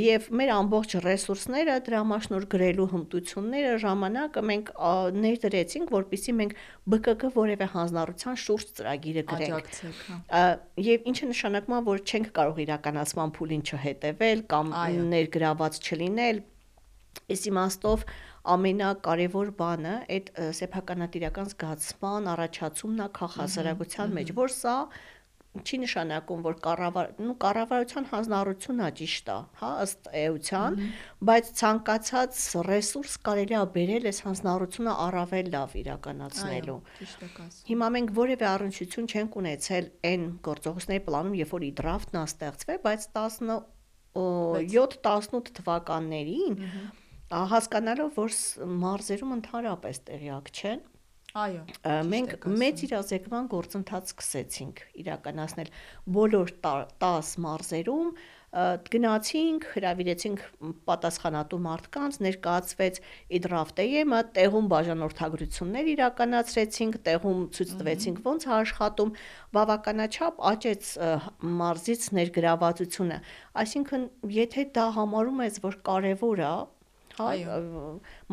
Եվ 0.00 0.26
մեր 0.34 0.50
ամբողջ 0.58 0.90
ռեսուրսները, 1.06 1.78
դրամաշնոր 1.86 2.48
գրելու 2.50 2.88
հմտությունները, 2.90 3.72
ժամանակը 3.86 4.44
մենք 4.50 4.74
ներդրեցինք, 5.14 5.94
որpիսի 5.94 6.36
մենք 6.40 6.58
ԲԿԳ 6.90 7.30
որևէ 7.38 7.66
հանձնառության 7.70 8.34
շուրջ 8.50 8.74
ծրագիրը 8.80 9.24
գրենք։ 9.30 9.70
հա։ 10.10 10.42
Եվ 10.90 11.08
ինչը 11.10 11.30
նշանակում 11.30 11.78
է, 11.78 11.80
որ 11.90 11.98
չենք 12.10 12.30
կարող 12.34 12.60
իրականացման 12.66 13.34
փուլին 13.36 13.62
չհետևել 13.70 14.44
կամ 14.50 14.74
ներգրաված 15.10 15.80
չլ 15.80 15.99
չլինել 16.00 16.42
Այս 17.30 17.46
իմաստով 17.50 18.02
ամենակարևոր 18.50 19.48
բանը 19.60 19.94
այդ 20.16 20.28
սեփականատիրական 20.58 21.48
զգացման 21.52 22.28
առաջացումն 22.34 23.02
է 23.04 23.08
քաղաքասարակության 23.18 24.14
մեջ, 24.18 24.30
որ 24.38 24.52
սա 24.54 24.76
չի 25.50 25.78
նշանակում, 25.82 26.42
որ 26.46 26.56
կառավար, 26.64 27.08
նու 27.26 27.34
կառավարության 27.42 28.04
հանձնառությունն 28.10 28.82
է 28.86 28.90
ճիշտ 29.00 29.30
է, 29.34 29.38
հա, 29.60 29.70
ըստ 29.84 30.08
էության, 30.20 30.76
բայց 31.30 31.50
ցանկացած 31.60 32.42
ռեսուրս 32.70 33.16
կարելի 33.26 33.58
է 33.58 33.64
բերել 33.74 34.06
այս 34.10 34.22
հանձնառությունը 34.28 34.94
առավել 35.06 35.50
լավ 35.56 35.74
իրականացնելու։ 35.82 36.78
Հիմա 37.72 37.90
մենք 37.98 38.14
որևէ 38.20 38.48
առնչություն 38.52 39.10
չենք 39.10 39.40
ունեցել 39.42 39.90
այն 40.12 40.30
գործողությունների 40.50 41.04
պլանում, 41.10 41.36
երբ 41.42 41.54
որ 41.58 41.66
ի 41.66 41.74
դրաֆտն 41.82 42.22
է 42.22 42.24
ստեղծվել, 42.30 42.82
բայց 42.86 43.10
10 43.18 43.60
7-18 44.14 45.52
թվականներին 45.60 46.56
հասկանալով 47.30 48.16
որ 48.18 48.38
մարզերում 48.84 49.36
ընդհանրապես 49.38 50.00
տեղյակ 50.10 50.50
չեն 50.50 50.88
Այո։ 51.38 51.60
Մենք 52.10 52.46
մեծ 52.58 52.80
իրազեկման 52.88 53.44
գործընթաց 53.52 54.08
սկսեցինք 54.10 54.80
իրականացնել 55.04 55.68
բոլոր 56.16 56.52
10 56.64 57.28
մարզերում, 57.44 58.08
գնացինք, 58.50 59.66
հրավիրեցինք 59.76 60.40
պատասխանատու 60.90 61.58
մարդկանց, 61.66 62.16
ներկայացվեց 62.26 62.96
իդրաֆտեյեմը, 63.38 64.22
տեղում 64.38 64.70
բաժանորդագրություններ 64.72 65.90
իրականացրեցինք, 65.92 66.98
տեղում 67.06 67.44
ցույց 67.54 67.76
տվեցինք 67.82 68.18
ոնց 68.26 68.48
է 68.48 68.52
աշխատում, 68.58 69.14
բավականաչափ 69.54 70.42
աճեց 70.50 70.90
մարզից 71.62 72.10
ներգրավվածությունը։ 72.18 73.22
Այսինքն, 73.62 74.10
եթե 74.40 74.66
դա 74.74 74.90
համարում 74.98 75.46
ես, 75.46 75.62
որ 75.70 75.80
կարևոր 75.86 76.46
է, 76.50 76.52
հա 77.20 77.30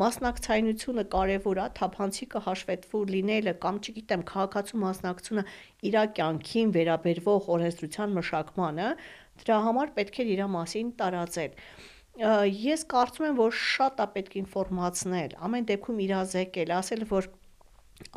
մասնակցայնությունը 0.00 1.04
կարևոր 1.12 1.58
է, 1.60 1.64
թափանցիկը 1.78 2.42
հաշվետվու 2.46 3.02
լինելը 3.12 3.54
կամ 3.64 3.80
չգիտեմ, 3.84 4.22
քաղաքացու 4.30 4.80
մասնակցությունը 4.84 5.44
իր 5.88 5.98
կյանքին 6.18 6.72
վերաբերվող 6.78 7.50
օրենսդրության 7.58 8.14
մշակմանը, 8.18 8.88
Դրա 9.42 9.58
համար 9.68 9.92
պետք 9.98 10.20
է 10.22 10.26
իր 10.34 10.42
մասին 10.54 10.92
տարածել։ 11.00 11.56
Ես 12.18 12.84
կարծում 12.90 13.26
եմ, 13.28 13.36
որ 13.38 13.52
շատ 13.62 14.00
է 14.02 14.06
պետք 14.14 14.38
ինֆորմացնել, 14.42 15.34
ամեն 15.48 15.68
դեպքում 15.70 16.00
իրազեկել, 16.08 16.72
ասել, 16.78 17.04
որ 17.12 17.28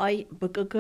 այ 0.02 0.16
ԲԿԳ 0.42 0.74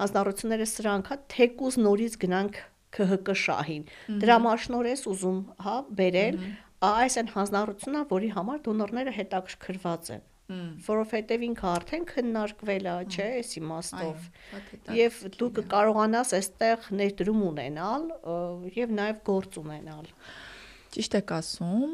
հանձնառությունները 0.00 0.66
սրանք 0.70 1.10
հա 1.10 1.16
թեկուզ 1.34 1.78
նորից 1.86 2.14
գնանք 2.22 2.60
ՔՀԿ 3.00 3.36
շահին։ 3.42 3.84
Դրա 4.22 4.36
մասնոր 4.46 4.90
ես 4.90 5.02
ուզում, 5.10 5.38
հա, 5.66 5.76
բերել 5.98 6.40
այս 6.90 7.14
այն 7.20 7.28
հանձնառությունն 7.34 8.00
է, 8.00 8.04
որի 8.10 8.30
համար 8.38 8.62
դոնորները 8.66 9.12
հետաքրքրված 9.18 10.14
են 10.16 10.22
որովհետև 10.86 11.44
ինքը 11.46 11.66
արդեն 11.70 12.06
քննարկվել 12.10 12.88
է, 12.90 12.94
չէ, 13.10 13.26
այս 13.40 13.52
իմաստով։ 13.60 14.28
Եվ 14.98 15.20
դու 15.40 15.50
կկարողանաս 15.60 16.34
այստեղ 16.40 16.88
ներդրում 17.00 17.44
ունենալ 17.50 18.08
եւ 18.80 18.94
նաեւ 19.00 19.22
գործ 19.30 19.60
ունենալ։ 19.62 20.10
Ճիշտ 20.90 21.16
եք 21.20 21.32
ասում, 21.36 21.90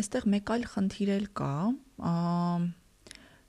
այստեղ 0.00 0.28
մեկ 0.36 0.52
այլ 0.56 0.66
խնդիր 0.72 1.10
էլ 1.16 1.26
կա, 1.36 1.54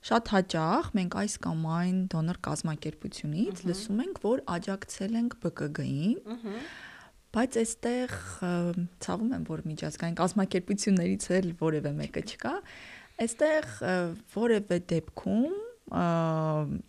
շատ 0.08 0.30
հաճախ 0.34 0.90
մենք 0.98 1.16
այս 1.22 1.34
կամ 1.44 1.64
այն 1.78 1.96
դոնոր 2.12 2.38
կազմակերպությունից 2.48 3.64
լսում 3.68 4.04
ենք, 4.04 4.20
որ 4.24 4.44
աջակցել 4.58 5.18
ենք 5.22 5.34
ԲԿԳ-ին, 5.44 6.38
բայց 7.38 7.58
այստեղ 7.62 8.14
ցավում 9.04 9.34
եմ, 9.38 9.44
որ 9.50 9.64
միջազգային 9.72 10.20
կազմակերպություններից 10.22 11.26
էլ 11.38 11.50
որևէ 11.60 11.92
մեկը 11.98 12.24
չկա, 12.28 12.54
Այստեղ 13.18 13.68
որևէ 14.36 14.78
դեպքում, 14.92 15.54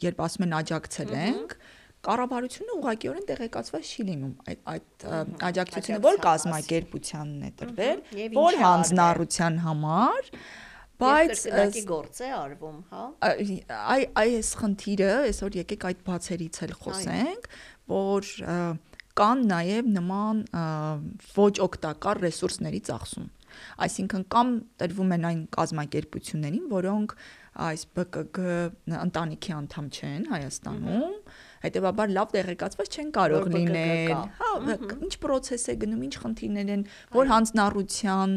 երբ 0.05 0.23
ասում 0.27 0.45
են 0.49 0.55
աջակցել 0.59 1.13
ենք, 1.19 1.55
կառավարությունը 2.09 2.75
ուղղակիորեն 2.79 3.27
տեղեկացված 3.29 3.89
չի 3.89 4.05
լինում 4.09 4.35
այդ 4.53 4.61
այդ 4.73 5.07
աջակցությունը 5.49 6.01
որ 6.05 6.19
կազմակերպությանն 6.27 7.47
է 7.49 7.51
տրվել, 7.63 8.03
որ 8.37 8.59
հանձնառության 8.63 9.57
համար, 9.65 10.29
բայց 11.03 11.33
կրկնակի 11.33 11.83
գործ 11.89 12.21
է 12.27 12.31
արվում, 12.39 12.79
հա։ 12.93 13.03
Այ 13.95 14.07
այս 14.23 14.53
խնդիրը, 14.63 15.11
այսօր 15.33 15.59
եկեք 15.63 15.89
այդ 15.91 16.05
բացերից 16.11 16.61
էլ 16.69 16.77
խոսենք, 16.85 17.51
որ 17.95 18.31
կան 19.19 19.45
նաև 19.51 19.91
նման 19.97 20.45
ոչ 21.39 21.53
օգտակար 21.67 22.23
ռեսուրսների 22.29 22.85
ծախսում 22.91 23.29
Այսինքն 23.89 24.25
կամ 24.35 24.55
տրվում 24.83 25.15
են 25.19 25.29
այն 25.29 25.43
կազմակերպություններին, 25.59 26.67
որոնք 26.73 27.17
այս 27.59 27.83
ԲԿԳ 27.97 28.39
ընտանիքի 28.87 29.53
անդամ 29.57 29.87
չեն 29.91 30.27
Հայաստանում, 30.31 31.15
հետեւաբար 31.65 32.13
լավ 32.15 32.33
տեղեկացված 32.37 32.89
չեն 32.95 33.09
կարող 33.19 33.49
լինել։ 33.55 34.13
Հա, 34.39 34.51
ինչ 34.95 35.15
process 35.19 35.67
է 35.67 35.75
գնում, 35.83 36.05
ինչ 36.07 36.15
խնդիրներ 36.23 36.71
են, 36.77 36.85
որ 37.17 37.31
հանձնառության 37.33 38.37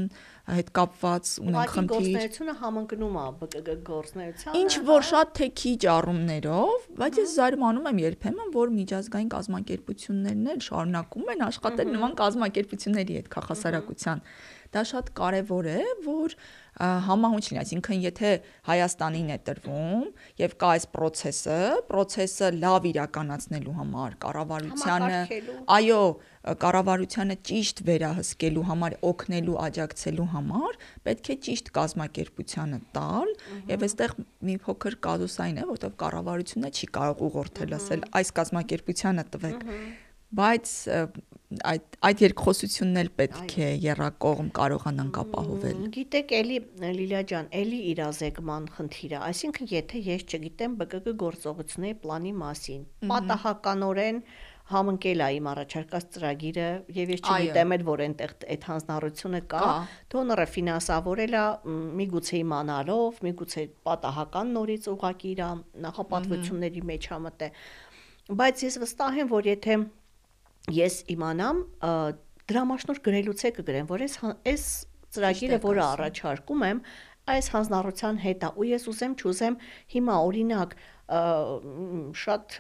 հետ 0.52 0.72
կապված 0.74 1.34
ունեն 1.42 1.70
խնդիր։ 1.72 2.02
Գործնեությունը 2.02 2.56
համընկնում 2.62 3.20
է 3.22 3.26
ԲԿԳ 3.42 3.84
գործնեությանը։ 3.92 4.62
Ինչ 4.62 4.74
որ 4.90 5.06
շատ 5.12 5.36
թե 5.38 5.48
քիչ 5.62 5.82
առումներով, 5.94 6.88
բայց 6.98 7.20
ես 7.22 7.36
զարմանում 7.38 7.90
եմ 7.92 8.02
երբեմն, 8.02 8.50
որ 8.58 8.74
միջազգային 8.82 9.30
կազմակերպություններն 9.36 10.50
էլ 10.56 10.66
շարունակում 10.66 11.32
են 11.36 11.46
աշխատել 11.52 11.94
նման 11.94 12.18
կազմակերպությունների 12.26 13.20
հետ 13.22 13.30
քաղաքասարակության 13.38 14.26
դա 14.72 14.84
շատ 14.92 15.14
կարևոր 15.18 15.68
է, 15.72 15.80
որ 16.06 16.36
համահունչ 16.80 17.44
լինի, 17.52 17.60
այսինքն 17.62 18.04
եթե 18.06 18.30
Հայաստանին 18.68 19.32
է 19.34 19.38
տրվում 19.48 20.04
եւ 20.40 20.54
կա 20.62 20.68
այս 20.76 20.86
process-ը, 20.96 21.58
process-ը 21.90 22.52
լավ 22.56 22.88
իրականացնելու 22.92 23.74
համար 23.76 24.16
կառավարությանը, 24.24 25.20
այո, 25.76 26.00
կառավարությանը 26.64 27.38
ճիշտ 27.52 27.84
վերահսկելու 27.92 28.64
համար, 28.72 28.96
օգնելու, 29.12 29.58
աջակցելու 29.68 30.30
համար 30.32 30.80
պետք 31.10 31.32
է 31.36 31.38
ճիշտ 31.48 31.74
կազմակերպությանը 31.76 32.80
տալ 32.96 33.36
եւ 33.68 33.86
այստեղ 33.92 34.16
մի 34.48 34.56
փոքր 34.64 34.98
կազուսային 35.12 35.60
է, 35.60 35.68
որովհետեւ 35.72 36.00
կառավարությունը 36.06 36.72
չի 36.72 36.90
կարող 36.98 37.26
ուղղորդել 37.28 37.78
ասել 37.82 38.08
այս 38.22 38.34
կազմակերպությանը 38.42 39.28
տվեք 39.36 39.68
բայց 40.40 40.74
այդ 41.68 41.98
այդ 42.08 42.22
երկխոսությունն 42.24 43.00
էլ 43.02 43.10
պետք 43.20 43.56
է 43.60 43.70
երրակողմ 43.84 44.52
կարողանանք 44.56 45.18
ապահովել։ 45.22 45.82
Գիտեք, 45.98 46.32
էլի 46.38 46.60
Լիլիա 47.00 47.24
ջան, 47.32 47.50
էլի 47.62 47.80
իրազեկման 47.92 48.70
խնդիրը, 48.78 49.20
այսինքն 49.28 49.72
եթե 49.74 50.04
ես 50.06 50.24
չգիտեմ 50.32 50.78
ԲԿԿ 50.80 51.16
գործողությունների 51.26 51.98
պլանի 52.06 52.34
մասին, 52.40 52.88
պատահականորեն 53.12 54.24
համընկել 54.72 55.22
է 55.26 55.28
իմ 55.36 55.48
առաջարկած 55.52 56.06
ծրագիրը 56.16 56.68
եւ 56.96 57.10
ես 57.12 57.24
չգիտեմ 57.28 57.74
էլ 57.76 57.86
որ 57.88 58.04
այնտեղ 58.06 58.34
այդ 58.56 58.68
հանձնառությունը 58.72 59.42
կա 59.52 59.64
դոնորը 60.14 60.46
ֆինանսավորել 60.56 61.36
է 61.42 61.46
միգուցե 62.02 62.38
իմանալով 62.42 63.20
միգուցե 63.28 63.64
պատահական 63.90 64.54
նորից 64.56 64.88
ուղակի 64.94 65.32
իր 65.36 65.42
նախապատվությունների 65.88 66.86
մեջ 66.92 67.10
համտե 67.16 67.50
բայց 68.42 68.64
ես 68.70 68.80
վստահ 68.86 69.20
եմ 69.22 69.32
որ 69.32 69.50
եթե 69.52 69.78
ես 70.70 70.96
իմանամ 71.16 71.62
դրամաշնոր 72.52 73.02
գրելուց 73.06 73.44
է 73.48 73.52
կգրեմ, 73.58 73.90
որ 73.90 74.06
այս 74.06 74.18
այս 74.52 74.66
ծրագիրը, 75.12 75.58
որը 75.66 75.84
առաջարկում 75.88 76.66
եմ, 76.68 76.80
այս 77.32 77.50
հանձնառության 77.54 78.20
հետ 78.22 78.46
է 78.48 78.50
ու 78.58 78.68
ես 78.72 78.88
ուզեմ 78.92 79.14
չուզեմ 79.22 79.58
հիմա 79.94 80.16
օրինակ 80.28 80.74
շատ 82.22 82.56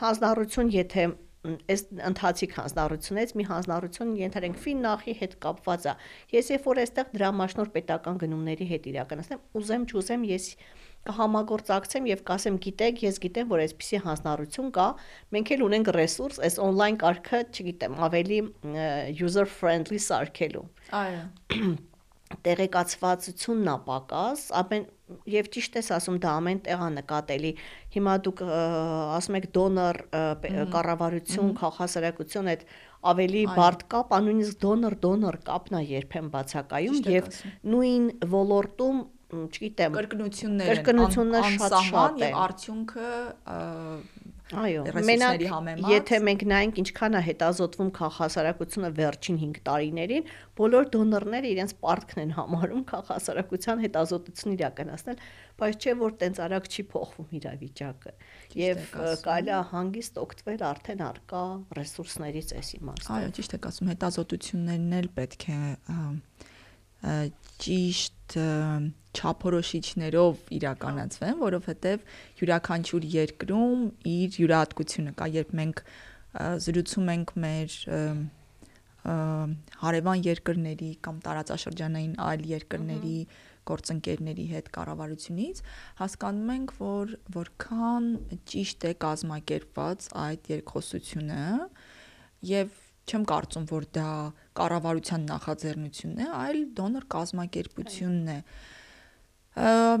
հանձնառություն 0.00 0.72
եթե 0.74 1.04
այս 1.44 1.82
ընթացիկ 2.08 2.54
հանձնառությունից 2.56 3.34
մի 3.38 3.44
հանձնառություն 3.50 4.12
ենթարենք 4.22 4.60
ֆիննախի 4.64 5.14
հետ 5.20 5.34
կապված 5.44 5.88
է 5.90 5.94
ես 6.34 6.50
երբ 6.54 6.68
որ 6.70 6.80
այստեղ 6.84 7.10
դրամաշնոր 7.18 7.72
պետական 7.74 8.20
գնումների 8.24 8.68
հետ 8.72 8.88
իրականացնեմ 8.94 9.42
ուզեմ 9.60 9.84
չուզեմ 9.92 10.24
ես 10.30 10.46
կհամագործակցեմ 11.08 12.10
եւ 12.10 12.22
կասեմ, 12.28 12.58
գիտեք, 12.64 13.02
ես 13.04 13.20
գիտեմ, 13.24 13.48
որ 13.52 13.64
այսպիսի 13.64 14.02
հանձնառություն 14.04 14.70
կա, 14.74 14.86
մենք 15.36 15.54
էլ 15.56 15.64
ունենք 15.68 15.90
ռեսուրս, 15.98 16.42
այս 16.48 16.60
on-line 16.64 17.00
կարգը, 17.04 17.42
չգիտեմ, 17.54 17.98
ավելի 18.08 18.38
user 19.20 19.48
friendly 19.48 20.00
սարքելու։ 20.00 20.68
Այո 21.04 21.26
տեղեկացվածությունն 22.44 23.70
է 23.70 23.74
պակաս, 23.84 24.44
ամեն 24.58 24.86
եւ 25.28 25.48
ճիշտ 25.54 25.76
ես 25.78 25.90
ասում 25.98 26.16
դա 26.24 26.30
ամեն 26.40 26.60
տեղա 26.64 26.88
նկատելի։ 26.94 27.50
Հիմա 27.94 28.14
դուք 28.26 28.42
ասում 28.48 29.38
եք 29.38 29.48
դոնոր 29.56 30.00
կառավարություն, 30.74 31.50
քաղաքասարակություն 31.60 32.50
այդ 32.54 32.64
ավելի 33.12 33.42
բարդ 33.54 33.84
կապ, 33.94 34.14
նույնիսկ 34.26 34.62
դոնոր 34.64 34.96
դոնոր 35.04 35.38
կապն 35.50 35.78
է 35.78 35.82
երբեմն 35.92 36.30
բացակայում 36.34 37.02
եւ 37.14 37.28
նույն 37.74 38.08
ոլորտում 38.34 39.04
չգիտեմ 39.48 39.96
կրկնություններ 39.98 40.70
են 40.70 40.74
կրկնությունները 40.74 41.54
շատ 41.58 41.78
շատ 41.90 42.20
են 42.20 42.28
եւ 42.28 42.38
արդյունքը 42.44 43.10
Այո, 44.52 44.82
մենակ 45.08 45.42
եթե 45.88 46.18
մենք 46.20 46.42
նայենք 46.50 46.78
ինչքան 46.82 47.16
է 47.16 47.20
հետազոտվում 47.26 47.90
քաղաքասարակությունը 47.96 48.90
վերջին 48.98 49.38
5 49.40 49.60
տարիներին, 49.68 50.26
բոլոր 50.60 50.88
դոնորները 50.94 51.52
իրենց 51.54 51.72
պարտքն 51.80 52.20
են 52.24 52.34
համարում 52.36 52.82
քաղաքասարակության 52.90 53.82
հետազոտություն 53.84 54.54
իրականացնել, 54.58 55.24
բայց 55.64 55.88
չէ 55.88 55.94
որ 56.04 56.14
տենց 56.20 56.42
արագ 56.44 56.68
չի 56.68 56.84
փոխվում 56.92 57.32
իրավիճակը։ 57.40 58.14
Եվ 58.60 58.84
կարելի 59.24 59.54
է 59.54 59.62
հանգիստ 59.72 60.20
օգտվել 60.24 60.64
արդեն 60.74 61.04
արկա 61.08 61.42
ռեսուրսներից 61.80 62.54
էս 62.60 62.72
իմաստով։ 62.84 63.16
Այո, 63.16 63.34
ճիշտ 63.40 63.56
եք 63.58 63.68
ասում, 63.72 63.90
հետազոտություններն 63.94 64.98
էլ 65.00 65.10
պետք 65.18 65.48
է 65.48 65.60
ճիշտ 67.64 68.36
չափորոշիչներով 69.14 70.48
իրականացվեն, 70.58 71.36
որովհետև 71.42 72.04
յուրաքանչյուր 72.40 73.06
երկրում 73.14 73.82
իր 74.10 74.38
յուրահատկությունը 74.42 75.12
կա, 75.18 75.28
երբ 75.38 75.52
մենք 75.60 75.82
զրուցում 76.64 77.10
ենք 77.14 77.34
մեր 77.44 77.76
հարևան 79.04 80.22
երկրների 80.24 80.90
կամ 81.04 81.18
տարածաշրջանային 81.26 82.14
այլ 82.24 82.46
երկրների 82.54 83.18
գործընկերների 83.68 84.46
հետ 84.50 84.70
կառավարությունից 84.76 85.60
հասկանում 86.00 86.52
ենք, 86.54 86.72
որ 86.80 87.12
որքան 87.36 88.08
ճիշտ 88.52 88.88
է 88.88 88.92
կազմակերպված 89.04 90.08
այդ 90.24 90.50
երկխոսությունը 90.54 91.44
եւ 92.50 92.74
չեմ 93.04 93.24
կարծում, 93.28 93.68
որ 93.72 93.88
դա 93.98 94.10
կառավարության 94.58 95.26
նախաձեռնությունն 95.30 96.22
է, 96.24 96.28
այլ 96.44 96.60
դոնոր 96.78 97.06
կազմակերպությունն 97.14 98.32
է։ 98.34 98.38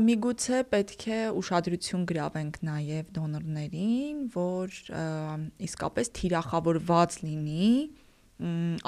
Միգուցե 0.04 0.60
պետք 0.74 1.02
է 1.14 1.18
ուշադրություն 1.38 2.06
գրավենք 2.10 2.56
նաև 2.66 3.10
դոնորներին, 3.18 4.22
որ 4.34 4.78
իսկապես 5.68 6.10
թիրախավորված 6.18 7.18
լինի 7.22 7.68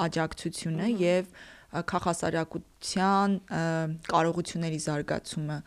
աջակցությունը 0.07 0.89
եւ 1.03 1.29
քաղաքասարակության 1.87 3.37
կարողությունների 4.11 4.79
զարգացումը 4.87 5.57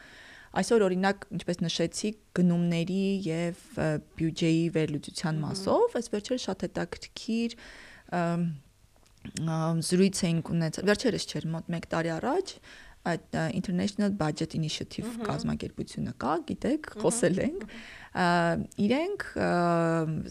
այսօր 0.60 0.84
օրինակ 0.86 1.26
ինչպես 1.36 1.60
նշեցի 1.62 2.08
գնումների 2.36 3.02
եւ 3.26 3.60
բյուջեի 4.18 4.64
վերլուծության 4.76 5.36
մասով 5.44 5.94
այս 6.00 6.10
վերջերս 6.14 6.46
շատ 6.48 6.64
հետաքրքիր 6.66 7.54
զրույց 9.90 10.20
էինք 10.30 10.52
ունեցել, 10.54 10.86
վերջերս 10.90 11.26
չէր, 11.30 11.46
մոտ 11.54 11.74
1 11.76 11.90
տարի 11.92 12.12
առաջ 12.16 12.54
այդ 13.10 13.36
International 13.56 14.12
Budget 14.12 14.54
Initiative 14.58 15.08
կազմակերպությունը 15.24 16.12
կա, 16.20 16.34
գիտեք, 16.50 16.88
խոսել 17.00 17.38
ենք։ 17.46 17.62
Իրենք 18.84 19.24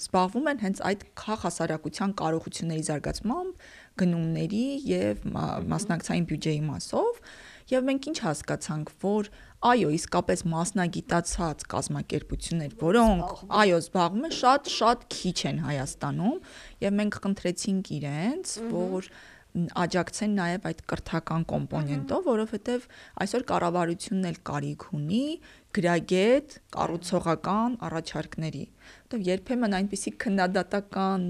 զբաղվում 0.04 0.50
են 0.52 0.62
հենց 0.66 0.82
այդ 0.90 1.06
քաղաքասարակության 1.22 2.14
կարողությունների 2.22 2.86
զարգացմամբ, 2.90 3.66
գնումների 4.04 4.66
եւ 4.86 5.26
մասնակցային 5.74 6.30
բյուջեի 6.30 6.62
մասով, 6.70 7.22
եւ 7.74 7.90
մենք 7.90 8.10
ինչ 8.14 8.18
հասկացանք, 8.30 8.94
որ 9.02 9.32
այո, 9.60 9.90
իսկապես 9.92 10.44
մասնագիտացած 10.54 11.64
կազմակերպություններ, 11.74 12.76
որոնք 12.80 13.42
այո, 13.60 13.80
զբաղվում 13.84 14.28
են 14.30 14.36
շատ-շատ 14.38 15.04
քիչ 15.16 15.40
են 15.50 15.60
Հայաստանում 15.66 16.38
եւ 16.86 16.96
մենք 17.00 17.18
խնդրեցինք 17.26 17.92
իրենց, 18.00 18.54
որ 18.72 19.10
աջակցեն 19.84 20.36
նաև 20.38 20.68
այդ 20.70 20.82
կրթական 20.92 21.44
կոմպոնենտով, 21.50 22.28
որովհետև 22.30 22.84
այսօր 23.26 23.46
կառավարությունն 23.50 24.28
էլ 24.30 24.38
կարիք 24.50 24.86
ունի 24.96 25.24
գրագետ 25.76 26.56
կառուցողական 26.76 27.78
առաջարկների, 27.90 28.64
որովհետև 28.70 29.28
երբեմն 29.30 29.76
այնպիսի 29.80 30.14
քննադատական 30.24 31.26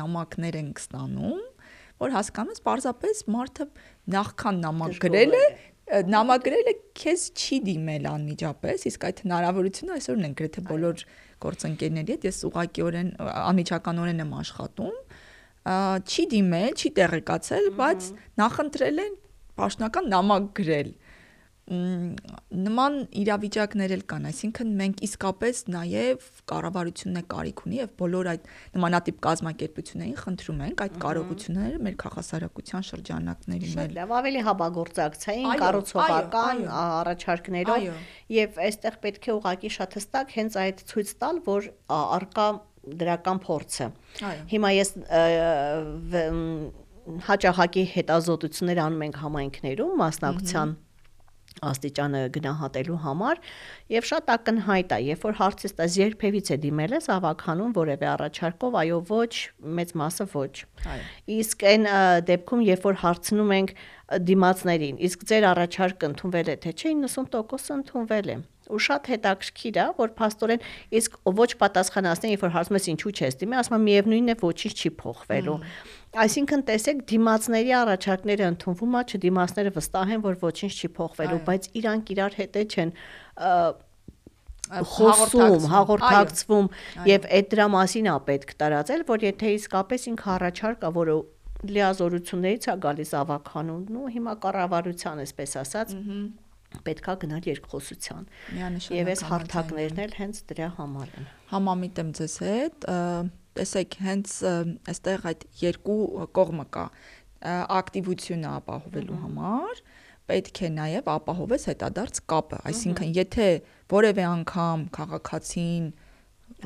նամակներ 0.00 0.58
են 0.62 0.72
ստանում, 0.80 1.44
որ 1.98 2.14
հասկանում 2.14 2.54
ես, 2.54 2.60
պարզապես 2.64 3.22
մարդը 3.34 3.64
նախքան 4.14 4.60
նամակ 4.64 4.98
գրել 5.02 5.34
է, 5.36 5.44
նամագրելը 5.88 6.72
քեզ 6.98 7.22
չի 7.38 7.58
դիմել 7.68 8.06
անմիջապես, 8.10 8.84
իսկ 8.90 9.06
այդ 9.08 9.22
հնարավորությունը 9.24 9.94
այսօր 9.96 10.18
ունեն 10.18 10.34
գրեթե 10.38 10.64
բոլոր 10.68 11.04
գործընկերների 11.44 12.14
հետ, 12.14 12.26
ես 12.28 12.40
ուղղակիորեն 12.48 13.10
անմիջականորեն 13.28 14.22
եմ 14.24 14.34
աշխատում, 14.38 14.98
չի 16.08 16.24
դիմել, 16.34 16.72
չի 16.78 16.90
տեղեկացել, 16.98 17.70
բայց 17.78 18.10
նախընտրել 18.42 19.02
են 19.04 19.16
պաշտոնական 19.58 20.10
նամակ 20.12 20.50
գրել 20.58 20.90
նման 21.68 22.94
իրավիճակներ 23.20 23.92
էլ 23.98 24.02
կան, 24.08 24.26
այսինքն 24.30 24.70
մենք 24.78 25.02
իսկապես 25.04 25.58
նաև 25.74 26.28
կառավարությունն 26.48 27.20
է 27.20 27.22
կարիք 27.34 27.60
ունի 27.66 27.78
եւ 27.78 27.90
բոլոր 28.00 28.30
այդ 28.32 28.46
նմանատիպ 28.78 29.18
կազմակերպություններին 29.26 30.16
խնդրում 30.22 30.62
ենք 30.68 30.82
այդ 30.86 30.96
կարողությունները 31.04 31.82
մեր 31.84 31.98
քաղաքասարակության 32.04 32.88
շրջանակների 32.88 33.72
մեջ 33.76 33.94
լավ 33.98 34.16
ավելի 34.18 34.42
հաբագործակցային 34.48 35.52
կառուցողական 35.64 36.64
առաջարկներով 36.78 37.86
եւ 38.38 38.58
այստեղ 38.68 38.98
պետք 39.04 39.28
է 39.28 39.36
ուղակի 39.36 39.72
շատ 39.76 40.00
հստակ 40.00 40.34
հենց 40.38 40.58
այդ 40.64 40.84
ցույց 40.88 41.14
տալ, 41.20 41.44
որ 41.52 41.70
արկա 41.98 42.48
դրական 42.88 43.38
փորձը։ 43.44 43.86
Հիմա 44.48 44.70
ես 44.78 44.90
հաճախակի 47.28 47.82
հետազոտություններ 47.92 48.80
անում 48.84 49.04
ենք 49.08 49.16
համայնքներում 49.22 49.92
մասնակցության 50.02 50.74
աստիճանը 51.68 52.22
գնահատելու 52.34 52.98
համար 53.04 53.40
եւ 53.94 54.08
շատ 54.10 54.32
ակնհայտ 54.34 54.94
է, 54.94 54.98
երբ 55.08 55.26
որ 55.28 55.38
հարցից 55.38 55.74
տես 55.78 55.98
երբևիցե 56.02 56.58
դիմել 56.64 56.96
ես 56.98 57.08
ավականում 57.18 57.72
որևէ 57.78 58.08
առաջարկով, 58.14 58.78
այո 58.82 58.98
ոչ, 59.08 59.32
մեծ 59.78 59.94
մասը 60.02 60.26
ոչ։ 60.34 60.54
Այո։ 60.94 61.02
Իսկ 61.38 61.66
այն 61.72 61.88
դեպքում, 62.28 62.62
երբ 62.68 62.86
որ 62.88 63.00
հարցնում 63.04 63.54
ենք 63.58 63.74
դիմացներին, 64.28 65.00
իսկ 65.04 65.24
ձեր 65.28 65.46
առաջարկը 65.52 66.08
ընդունվել 66.08 66.48
է 66.48 66.56
թե 66.64 66.70
չէ, 66.78 66.92
90% 67.04 67.74
ընդունվել 67.78 68.30
է 68.32 68.36
ու 68.68 68.80
շատ 68.86 69.08
հետաքրքիր 69.12 69.78
է, 69.78 69.86
որ 69.98 70.12
փաստորեն 70.18 70.66
իսկ 70.98 71.18
ոչ 71.38 71.48
պատասխանածն 71.62 72.32
երբ 72.32 72.44
որ 72.46 72.54
հարցում 72.56 72.78
ես 72.78 72.88
ինչու 72.92 73.12
չես 73.18 73.38
դիմի, 73.42 73.58
ասում 73.62 73.76
եմ 73.78 73.86
միևնույնն 73.88 74.32
է 74.32 74.36
ոչինչ 74.42 74.74
չի 74.78 74.92
փոխվելու։ 75.02 75.58
Այսինքն 76.18 76.62
տեսեք 76.68 77.02
դիմացների 77.08 77.72
առաջարկները 77.78 78.46
ընդունվում 78.48 78.94
է, 78.98 79.02
չդիմացները 79.08 79.72
վստահ 79.78 80.14
են, 80.14 80.22
որ 80.24 80.38
ոչինչ 80.44 80.72
չի 80.78 80.88
փոխվելու, 80.98 81.42
բայց 81.48 81.68
իրանք 81.78 82.12
իրար 82.16 82.38
հետ 82.38 82.56
չեն 82.68 82.94
խոսում, 84.68 85.66
հաղորդակցվում 85.72 86.66
եւ 87.08 87.26
այդ 87.38 87.46
դրա 87.54 87.66
մասին 87.72 88.08
է 88.08 88.16
պետք 88.28 88.50
տարածել, 88.62 89.04
որ 89.08 89.24
եթե 89.28 89.52
իսկապես 89.58 90.06
ինքը 90.12 90.28
առաջարկ 90.34 90.84
է, 90.84 90.90
որը 90.98 91.14
լիազորություններից 91.68 92.68
է 92.68 92.74
գալիս 92.84 93.14
ավականուն, 93.18 93.80
նու 93.94 94.10
հիմա 94.14 94.34
կառավարության, 94.44 95.22
այսպես 95.24 95.56
ասած, 95.62 95.94
պետքա 96.84 97.14
գնալ 97.22 97.46
երկխոսության։ 97.48 98.26
Եվ 98.94 99.10
այս 99.12 99.22
հարթակներն 99.28 100.00
էլ 100.04 100.16
հենց 100.18 100.40
դրա 100.50 100.68
համար 100.78 101.14
են։ 101.18 101.28
Համամիտ 101.52 102.00
եմ 102.02 102.10
ձեզ 102.18 102.34
հետ, 102.44 102.88
տեսեք, 103.58 103.96
հենց 104.08 104.34
այստեղ 104.92 105.24
այդ 105.30 105.46
երկու 105.62 106.02
կողմը 106.38 106.66
կա. 106.76 106.84
Ակտիվությունը 107.78 108.52
ապահովելու 108.58 109.18
համար 109.24 109.82
պետք 110.28 110.60
է 110.66 110.70
նաև 110.74 111.08
ապահովես 111.14 111.64
հետադարձ 111.70 112.20
կապը, 112.28 112.58
այսինքն 112.68 113.12
եթե 113.16 113.48
որևէ 113.94 114.24
անգամ 114.28 114.82
քաղաքացին 114.98 115.86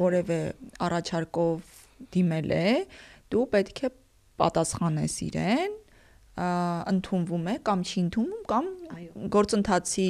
որևէ 0.00 0.40
առաջարկով 0.86 1.76
դիմել 2.16 2.54
է, 2.56 2.66
դու 3.30 3.44
պետք 3.52 3.84
է 3.86 3.92
պատասխանես 4.42 5.16
իրեն 5.28 5.78
ընդունվում 6.40 7.48
է 7.52 7.54
կամ 7.68 7.82
չի 7.84 7.98
ընդունվում 8.02 8.44
կամ 8.52 8.68
գործընթացի 9.34 10.06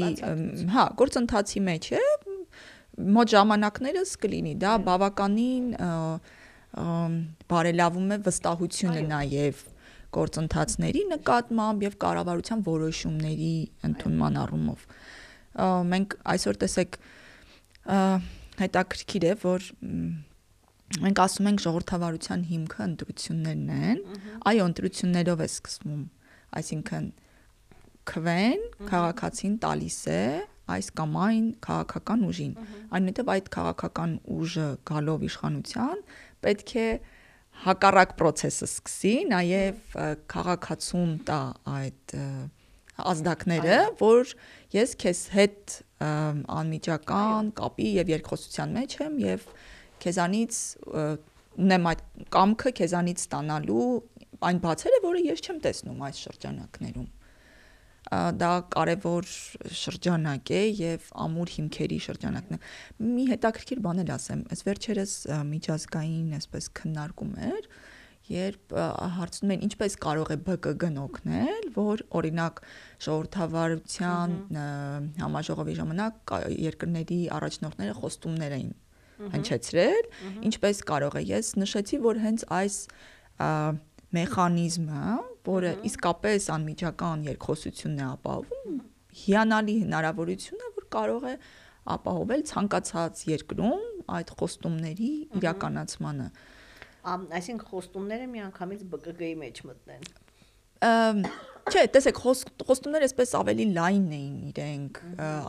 հա 0.74 0.84
գործընթացի 1.00 1.62
մեջ 1.66 1.88
է 1.98 2.02
մոտ 3.16 3.32
ժամանակներս 3.32 4.12
կլինի 4.22 4.54
դա 4.62 4.72
բավականին 4.86 5.66
բարելավում 7.52 8.14
է 8.14 8.18
վստահությունը 8.28 9.02
նաև 9.10 9.64
գործընթացների 10.12 11.02
նկատմամբ 11.10 11.86
եւ 11.88 11.96
կառավարության 12.04 12.64
որոշումների 12.68 13.54
ընդունման 13.88 14.38
առումով 14.44 14.86
մենք 15.92 16.16
այսօր 16.34 16.60
տեսեք 16.62 16.98
հետաքրքիր 18.62 19.26
է 19.32 19.34
որ 19.42 19.68
մենք 21.00 21.20
ասում 21.22 21.48
ենք 21.52 21.62
ժողովրդավարության 21.64 22.42
հիմքը 22.52 22.80
ընտրություններն 22.84 23.70
են։ 23.72 24.00
Այո, 24.50 24.64
ընտրություններով 24.72 25.42
է 25.42 25.48
սկսվում։ 25.52 26.02
Այսինքն 26.60 27.06
քվեն 28.12 28.64
քաղաքացին 28.90 29.54
տալիս 29.62 29.98
է 30.12 30.22
այս 30.72 30.88
կամ 30.98 31.16
այն 31.22 31.46
քաղաքական 31.64 32.24
ուժին։ 32.28 32.52
Այնուհետև 32.98 33.32
այդ 33.34 33.50
քաղաքական 33.56 34.12
ուժը 34.36 34.68
գալով 34.90 35.26
իշխանության 35.28 36.02
պետք 36.46 36.72
է 36.82 36.86
հակառակ 37.62 38.14
process-ը 38.18 38.68
սկսի, 38.68 39.14
նաև 39.32 39.96
քաղաքացուն 40.32 41.12
տա 41.28 41.40
այդ 41.72 42.14
ազդակները, 43.12 43.78
որ 44.00 44.32
ես 44.74 44.94
քեզ 45.02 45.20
հետ 45.36 45.76
անմիջական 46.02 47.52
կապի 47.58 47.88
եւ 48.00 48.12
երկխոսության 48.16 48.74
մեջ 48.78 48.96
եմ 49.06 49.20
եւ 49.22 49.46
քեզանից 50.02 50.60
ունեմ 51.62 51.88
այդ 51.92 52.04
կամքը 52.32 52.72
քեզանից 52.82 53.24
ստանալու 53.26 53.88
այն 54.42 54.62
բացերը, 54.62 55.02
որը 55.04 55.26
ես 55.28 55.42
չեմ 55.46 55.58
տեսնում 55.66 56.06
այս 56.08 56.22
շրջանակներում 56.26 57.10
դա 58.12 58.50
կարևոր 58.74 59.28
շրջանակ 59.78 60.50
է 60.52 60.60
եւ 60.74 61.06
ամուր 61.22 61.52
հիմքերի 61.54 61.98
շրջանակն 62.06 62.56
է։ 62.56 62.58
Մի 63.06 63.24
հետաքրքիր 63.30 63.82
բան 63.86 64.02
էլ 64.02 64.12
ասեմ, 64.16 64.42
այս 64.52 64.64
վերջերս 64.66 65.14
միջազգային 65.52 66.34
այսպես 66.38 66.68
քննարկում 66.82 67.32
էր, 67.48 67.68
երբ 68.32 68.76
հարցնում 69.16 69.54
են 69.54 69.64
ինչպես 69.68 69.96
կարող 70.02 70.34
է 70.34 70.38
ԲԿԳ-ն 70.42 71.00
օգնել, 71.02 71.64
որ 71.78 72.04
օրինակ 72.20 72.62
ժողովրդավարության 73.06 74.36
համաժողովի 75.22 75.74
ժամանակ 75.80 76.36
երկրների 76.68 77.20
առաջնորդները 77.38 77.98
խոստումներ 78.02 78.56
էին 78.58 78.72
հնչեցրել, 79.32 80.06
ինչպես 80.48 80.82
կարող 80.92 81.18
է։ 81.20 81.22
Ես 81.32 81.50
նշեցի, 81.62 81.98
որ 82.06 82.20
հենց 82.22 82.44
այս 82.58 82.76
մեխանիզմը, 84.12 85.04
որը 85.48 85.72
իսկապես 85.88 86.48
անմիջական 86.56 87.26
երկխոսությունն 87.32 88.02
է 88.02 88.06
ապահովում, 88.12 88.80
հիանալի 89.22 89.76
հնարավորություն 89.82 90.62
է, 90.62 90.72
որ 90.78 90.88
կարող 90.96 91.28
է 91.32 91.34
ապահովել 91.96 92.42
ցանկացած 92.52 93.22
երկրում 93.32 93.86
այդ 94.16 94.34
խոստումների 94.38 95.12
իրականացմանը։ 95.40 96.28
Այսինքն 97.02 97.68
խոստումները 97.72 98.26
միանգամից 98.36 98.84
ԲԿԳ-ի 98.92 99.32
մեջ 99.42 99.62
մտնեն։ 99.66 100.04
Չէ, 100.82 101.82
տեսեք, 101.94 102.16
խոստումները 102.66 103.06
այսպես 103.06 103.32
ավելի 103.38 103.64
լայն 103.76 104.06
էին 104.16 104.38
իրենք, 104.50 104.98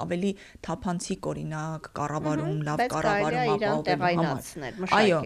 ավելի 0.03 0.31
թափանցիկ 0.67 1.29
օրինակ, 1.31 1.88
կառավարում, 1.97 2.59
լավ 2.67 2.84
կառավարում 2.93 3.53
ապահովելու 3.55 4.27
համար։ 4.29 4.91
Այո, 4.99 5.21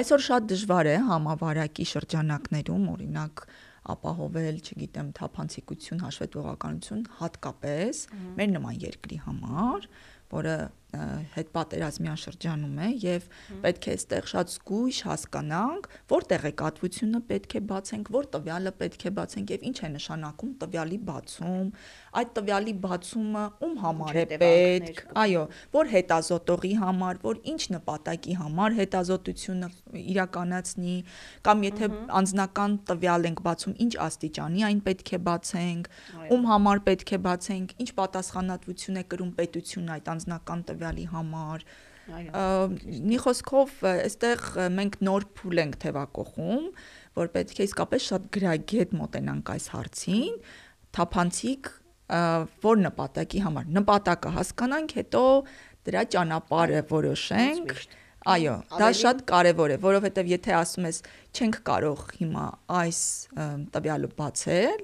այսօր 0.00 0.24
շատ 0.30 0.48
դժվար 0.54 0.90
է 0.90 0.96
համավարակի 1.10 1.86
շրջանակներում 1.92 2.88
օրինակ 2.94 3.44
ապահովել, 3.94 4.56
չգիտեմ, 4.64 5.12
թափանցիկություն, 5.20 6.02
հաշվետվողականություն 6.08 7.04
հատկապես 7.20 8.02
մեր 8.40 8.50
նման 8.56 8.80
երկրի 8.88 9.20
համար, 9.28 9.88
որը 10.40 10.56
հետպատերազմյան 10.90 12.18
շրջանում 12.20 12.78
է 12.82 12.88
եւ 13.04 13.26
պետք 13.62 13.86
է 13.86 13.92
այստեղ 13.94 14.28
շատ 14.30 14.52
զգույշ 14.54 14.98
հասկանանք, 15.06 15.86
որ 16.10 16.26
տեղեկատվությունը 16.30 17.20
պետք 17.30 17.54
է 17.54 17.62
բացենք, 17.70 18.10
որ 18.16 18.28
տվյալը 18.34 18.72
պետք 18.80 19.04
է 19.06 19.12
բացենք 19.20 19.52
եւ 19.54 19.66
ինչ 19.70 19.76
է 19.80 19.90
նշանակում 19.94 20.52
տվյալի 20.60 20.98
բացում, 21.10 21.68
այդ 22.20 22.32
տվյալի 22.40 22.74
բացումը 22.84 23.44
ում 23.66 23.76
համար 23.84 24.18
է 24.20 24.24
պետք, 24.42 25.02
այո, 25.20 25.44
որ 25.78 25.90
հետազոտողի 25.94 26.72
համար, 26.80 27.20
որ 27.22 27.40
ինչ 27.54 27.62
նպատակի 27.76 28.34
համար 28.40 28.76
հետազոտությունը 28.80 29.70
իրականացնի, 30.00 30.96
կամ 31.46 31.64
եթե 31.70 31.90
անձնական 32.20 32.76
տվյալ 32.90 33.30
ենք 33.30 33.44
բացում, 33.46 33.76
ինչ 33.86 33.92
աստիճանի 34.10 34.66
այն 34.70 34.82
պետք 34.90 35.14
է 35.14 35.22
բացենք, 35.30 35.90
ում 36.34 36.50
համար 36.50 36.84
պետք 36.90 37.14
է 37.14 37.20
բացենք, 37.30 37.76
ինչ 37.84 37.90
պատասխանատվություն 38.00 39.00
է 39.00 39.04
կրում 39.10 39.32
պետությունը 39.40 39.96
այդ 40.00 40.10
անձնական 40.14 40.64
տվյալի 40.70 40.79
համար։ 41.14 41.64
Մի 42.10 43.18
խոսքով, 43.22 43.74
այստեղ 43.90 44.46
մենք 44.74 44.96
նոր 45.06 45.26
փուլ 45.38 45.62
ենք 45.62 45.76
թևակողում, 45.84 46.64
որ 47.20 47.30
պետք 47.36 47.60
է 47.60 47.66
իսկապես 47.68 48.08
շատ 48.10 48.26
գրագետ 48.34 48.94
մոտենանք 48.98 49.52
այս 49.54 49.66
հարցին, 49.74 50.40
թափանցիկ 50.96 51.70
որ 52.64 52.80
նպատակի 52.82 53.40
համար 53.46 53.68
նպատակը 53.76 54.32
հասկանանք, 54.34 54.94
հետո 54.98 55.24
դրա 55.86 56.02
ճանապարհը 56.14 56.80
որոշենք։ 56.90 57.74
Այո, 58.30 58.54
դա 58.76 58.88
շատ 58.98 59.22
կարևոր 59.30 59.72
է, 59.72 59.76
որովհետև 59.80 60.26
եթե 60.28 60.52
ասում 60.58 60.88
ես 60.90 60.98
չենք 61.32 61.60
կարող 61.70 62.02
հիմա 62.18 62.46
այս 62.80 62.98
տվյալը 63.76 64.10
բացել, 64.18 64.82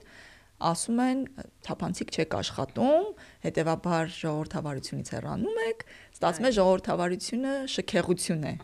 ասում 0.56 1.00
են 1.04 1.18
թափանցիկ 1.66 2.12
չեք 2.16 2.36
աշխատում, 2.38 3.08
հետեւաբար 3.44 4.12
ժողովրդավարությունից 4.16 5.10
հեռանում 5.16 5.60
եք, 5.66 5.84
ստացվում 6.16 6.48
է 6.48 6.52
ժողովրդավարությունը 6.56 7.54
շքեղություն 7.74 8.46
է։ 8.46 8.54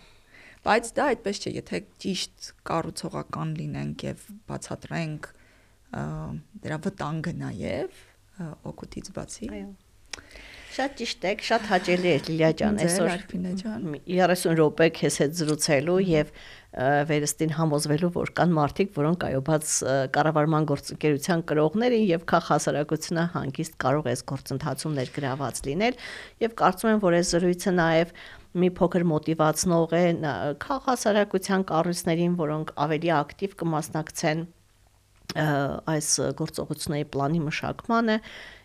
Բայց 0.62 0.90
դա 0.96 1.06
այդպես 1.12 1.42
չէ, 1.42 1.52
եթե 1.58 1.78
ճիշտ 2.02 2.48
կառուցողական 2.70 3.54
լինենք 3.58 4.04
եւ 4.08 4.26
բացատրենք 4.52 5.28
դրա 6.62 6.78
վտանգը 6.86 7.32
նաեւ 7.42 8.02
օգուտից 8.72 9.12
բացի։ 9.16 9.50
Այո։ 9.52 9.70
Շատ 10.72 10.94
ճիշտ 10.96 11.24
եք, 11.28 11.42
շատ 11.44 11.64
հաճելի 11.68 12.08
է 12.08 12.12
Լիլիա 12.26 12.48
ջան, 12.60 12.76
այսօր 12.80 13.08
Արփինե 13.12 13.50
ջան։ 13.60 13.82
30 14.08 14.44
րոպե 14.56 14.86
քեզ 14.96 15.16
հետ 15.20 15.34
զրուցելու 15.40 15.96
եւ 16.08 16.30
վերստին 17.10 17.50
համոզվելու, 17.58 18.10
որ 18.14 18.32
կան 18.38 18.54
մարդիկ, 18.56 18.92
որոնք 18.96 19.26
այոբաց 19.28 19.72
կառավարման 20.16 20.68
գործընկերության 20.70 21.42
կրողներ 21.52 21.96
են 21.98 22.06
եւ 22.08 22.24
քաղ 22.32 22.48
հասարակությունը 22.48 23.24
հանգիստ 23.34 23.76
կարող 23.84 24.08
է 24.08 24.14
այս 24.14 24.24
գործընթացում 24.32 24.96
ներգրաված 25.02 25.60
լինել 25.68 26.00
եւ 26.46 26.56
կարծում 26.62 26.92
եմ, 26.92 27.04
որ 27.04 27.18
այս 27.20 27.34
զրույցը 27.36 27.74
նաեւ 27.76 28.16
մի 28.62 28.72
փոքր 28.80 29.06
մոտիվացնող 29.12 29.94
է 30.00 30.02
քաղ 30.64 30.82
հասարակության 30.88 31.68
կառույցներին, 31.68 32.34
որոնք 32.40 32.74
ավելի 32.86 33.12
ակտիվ 33.20 33.60
կմասնակցեն 33.60 34.42
այս 35.32 36.08
գործողությունների 36.36 37.06
պլանի 37.12 37.40
մշակմանը 37.46 38.16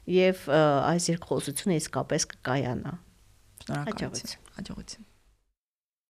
եւ 0.08 0.48
այս 0.54 1.10
երկխոսությունը 1.12 1.78
իսկապես 1.82 2.28
կկայանա։ 2.34 2.96
Շնորհակալություն։ 3.66 4.42
Հաջողություն։ 4.58 5.08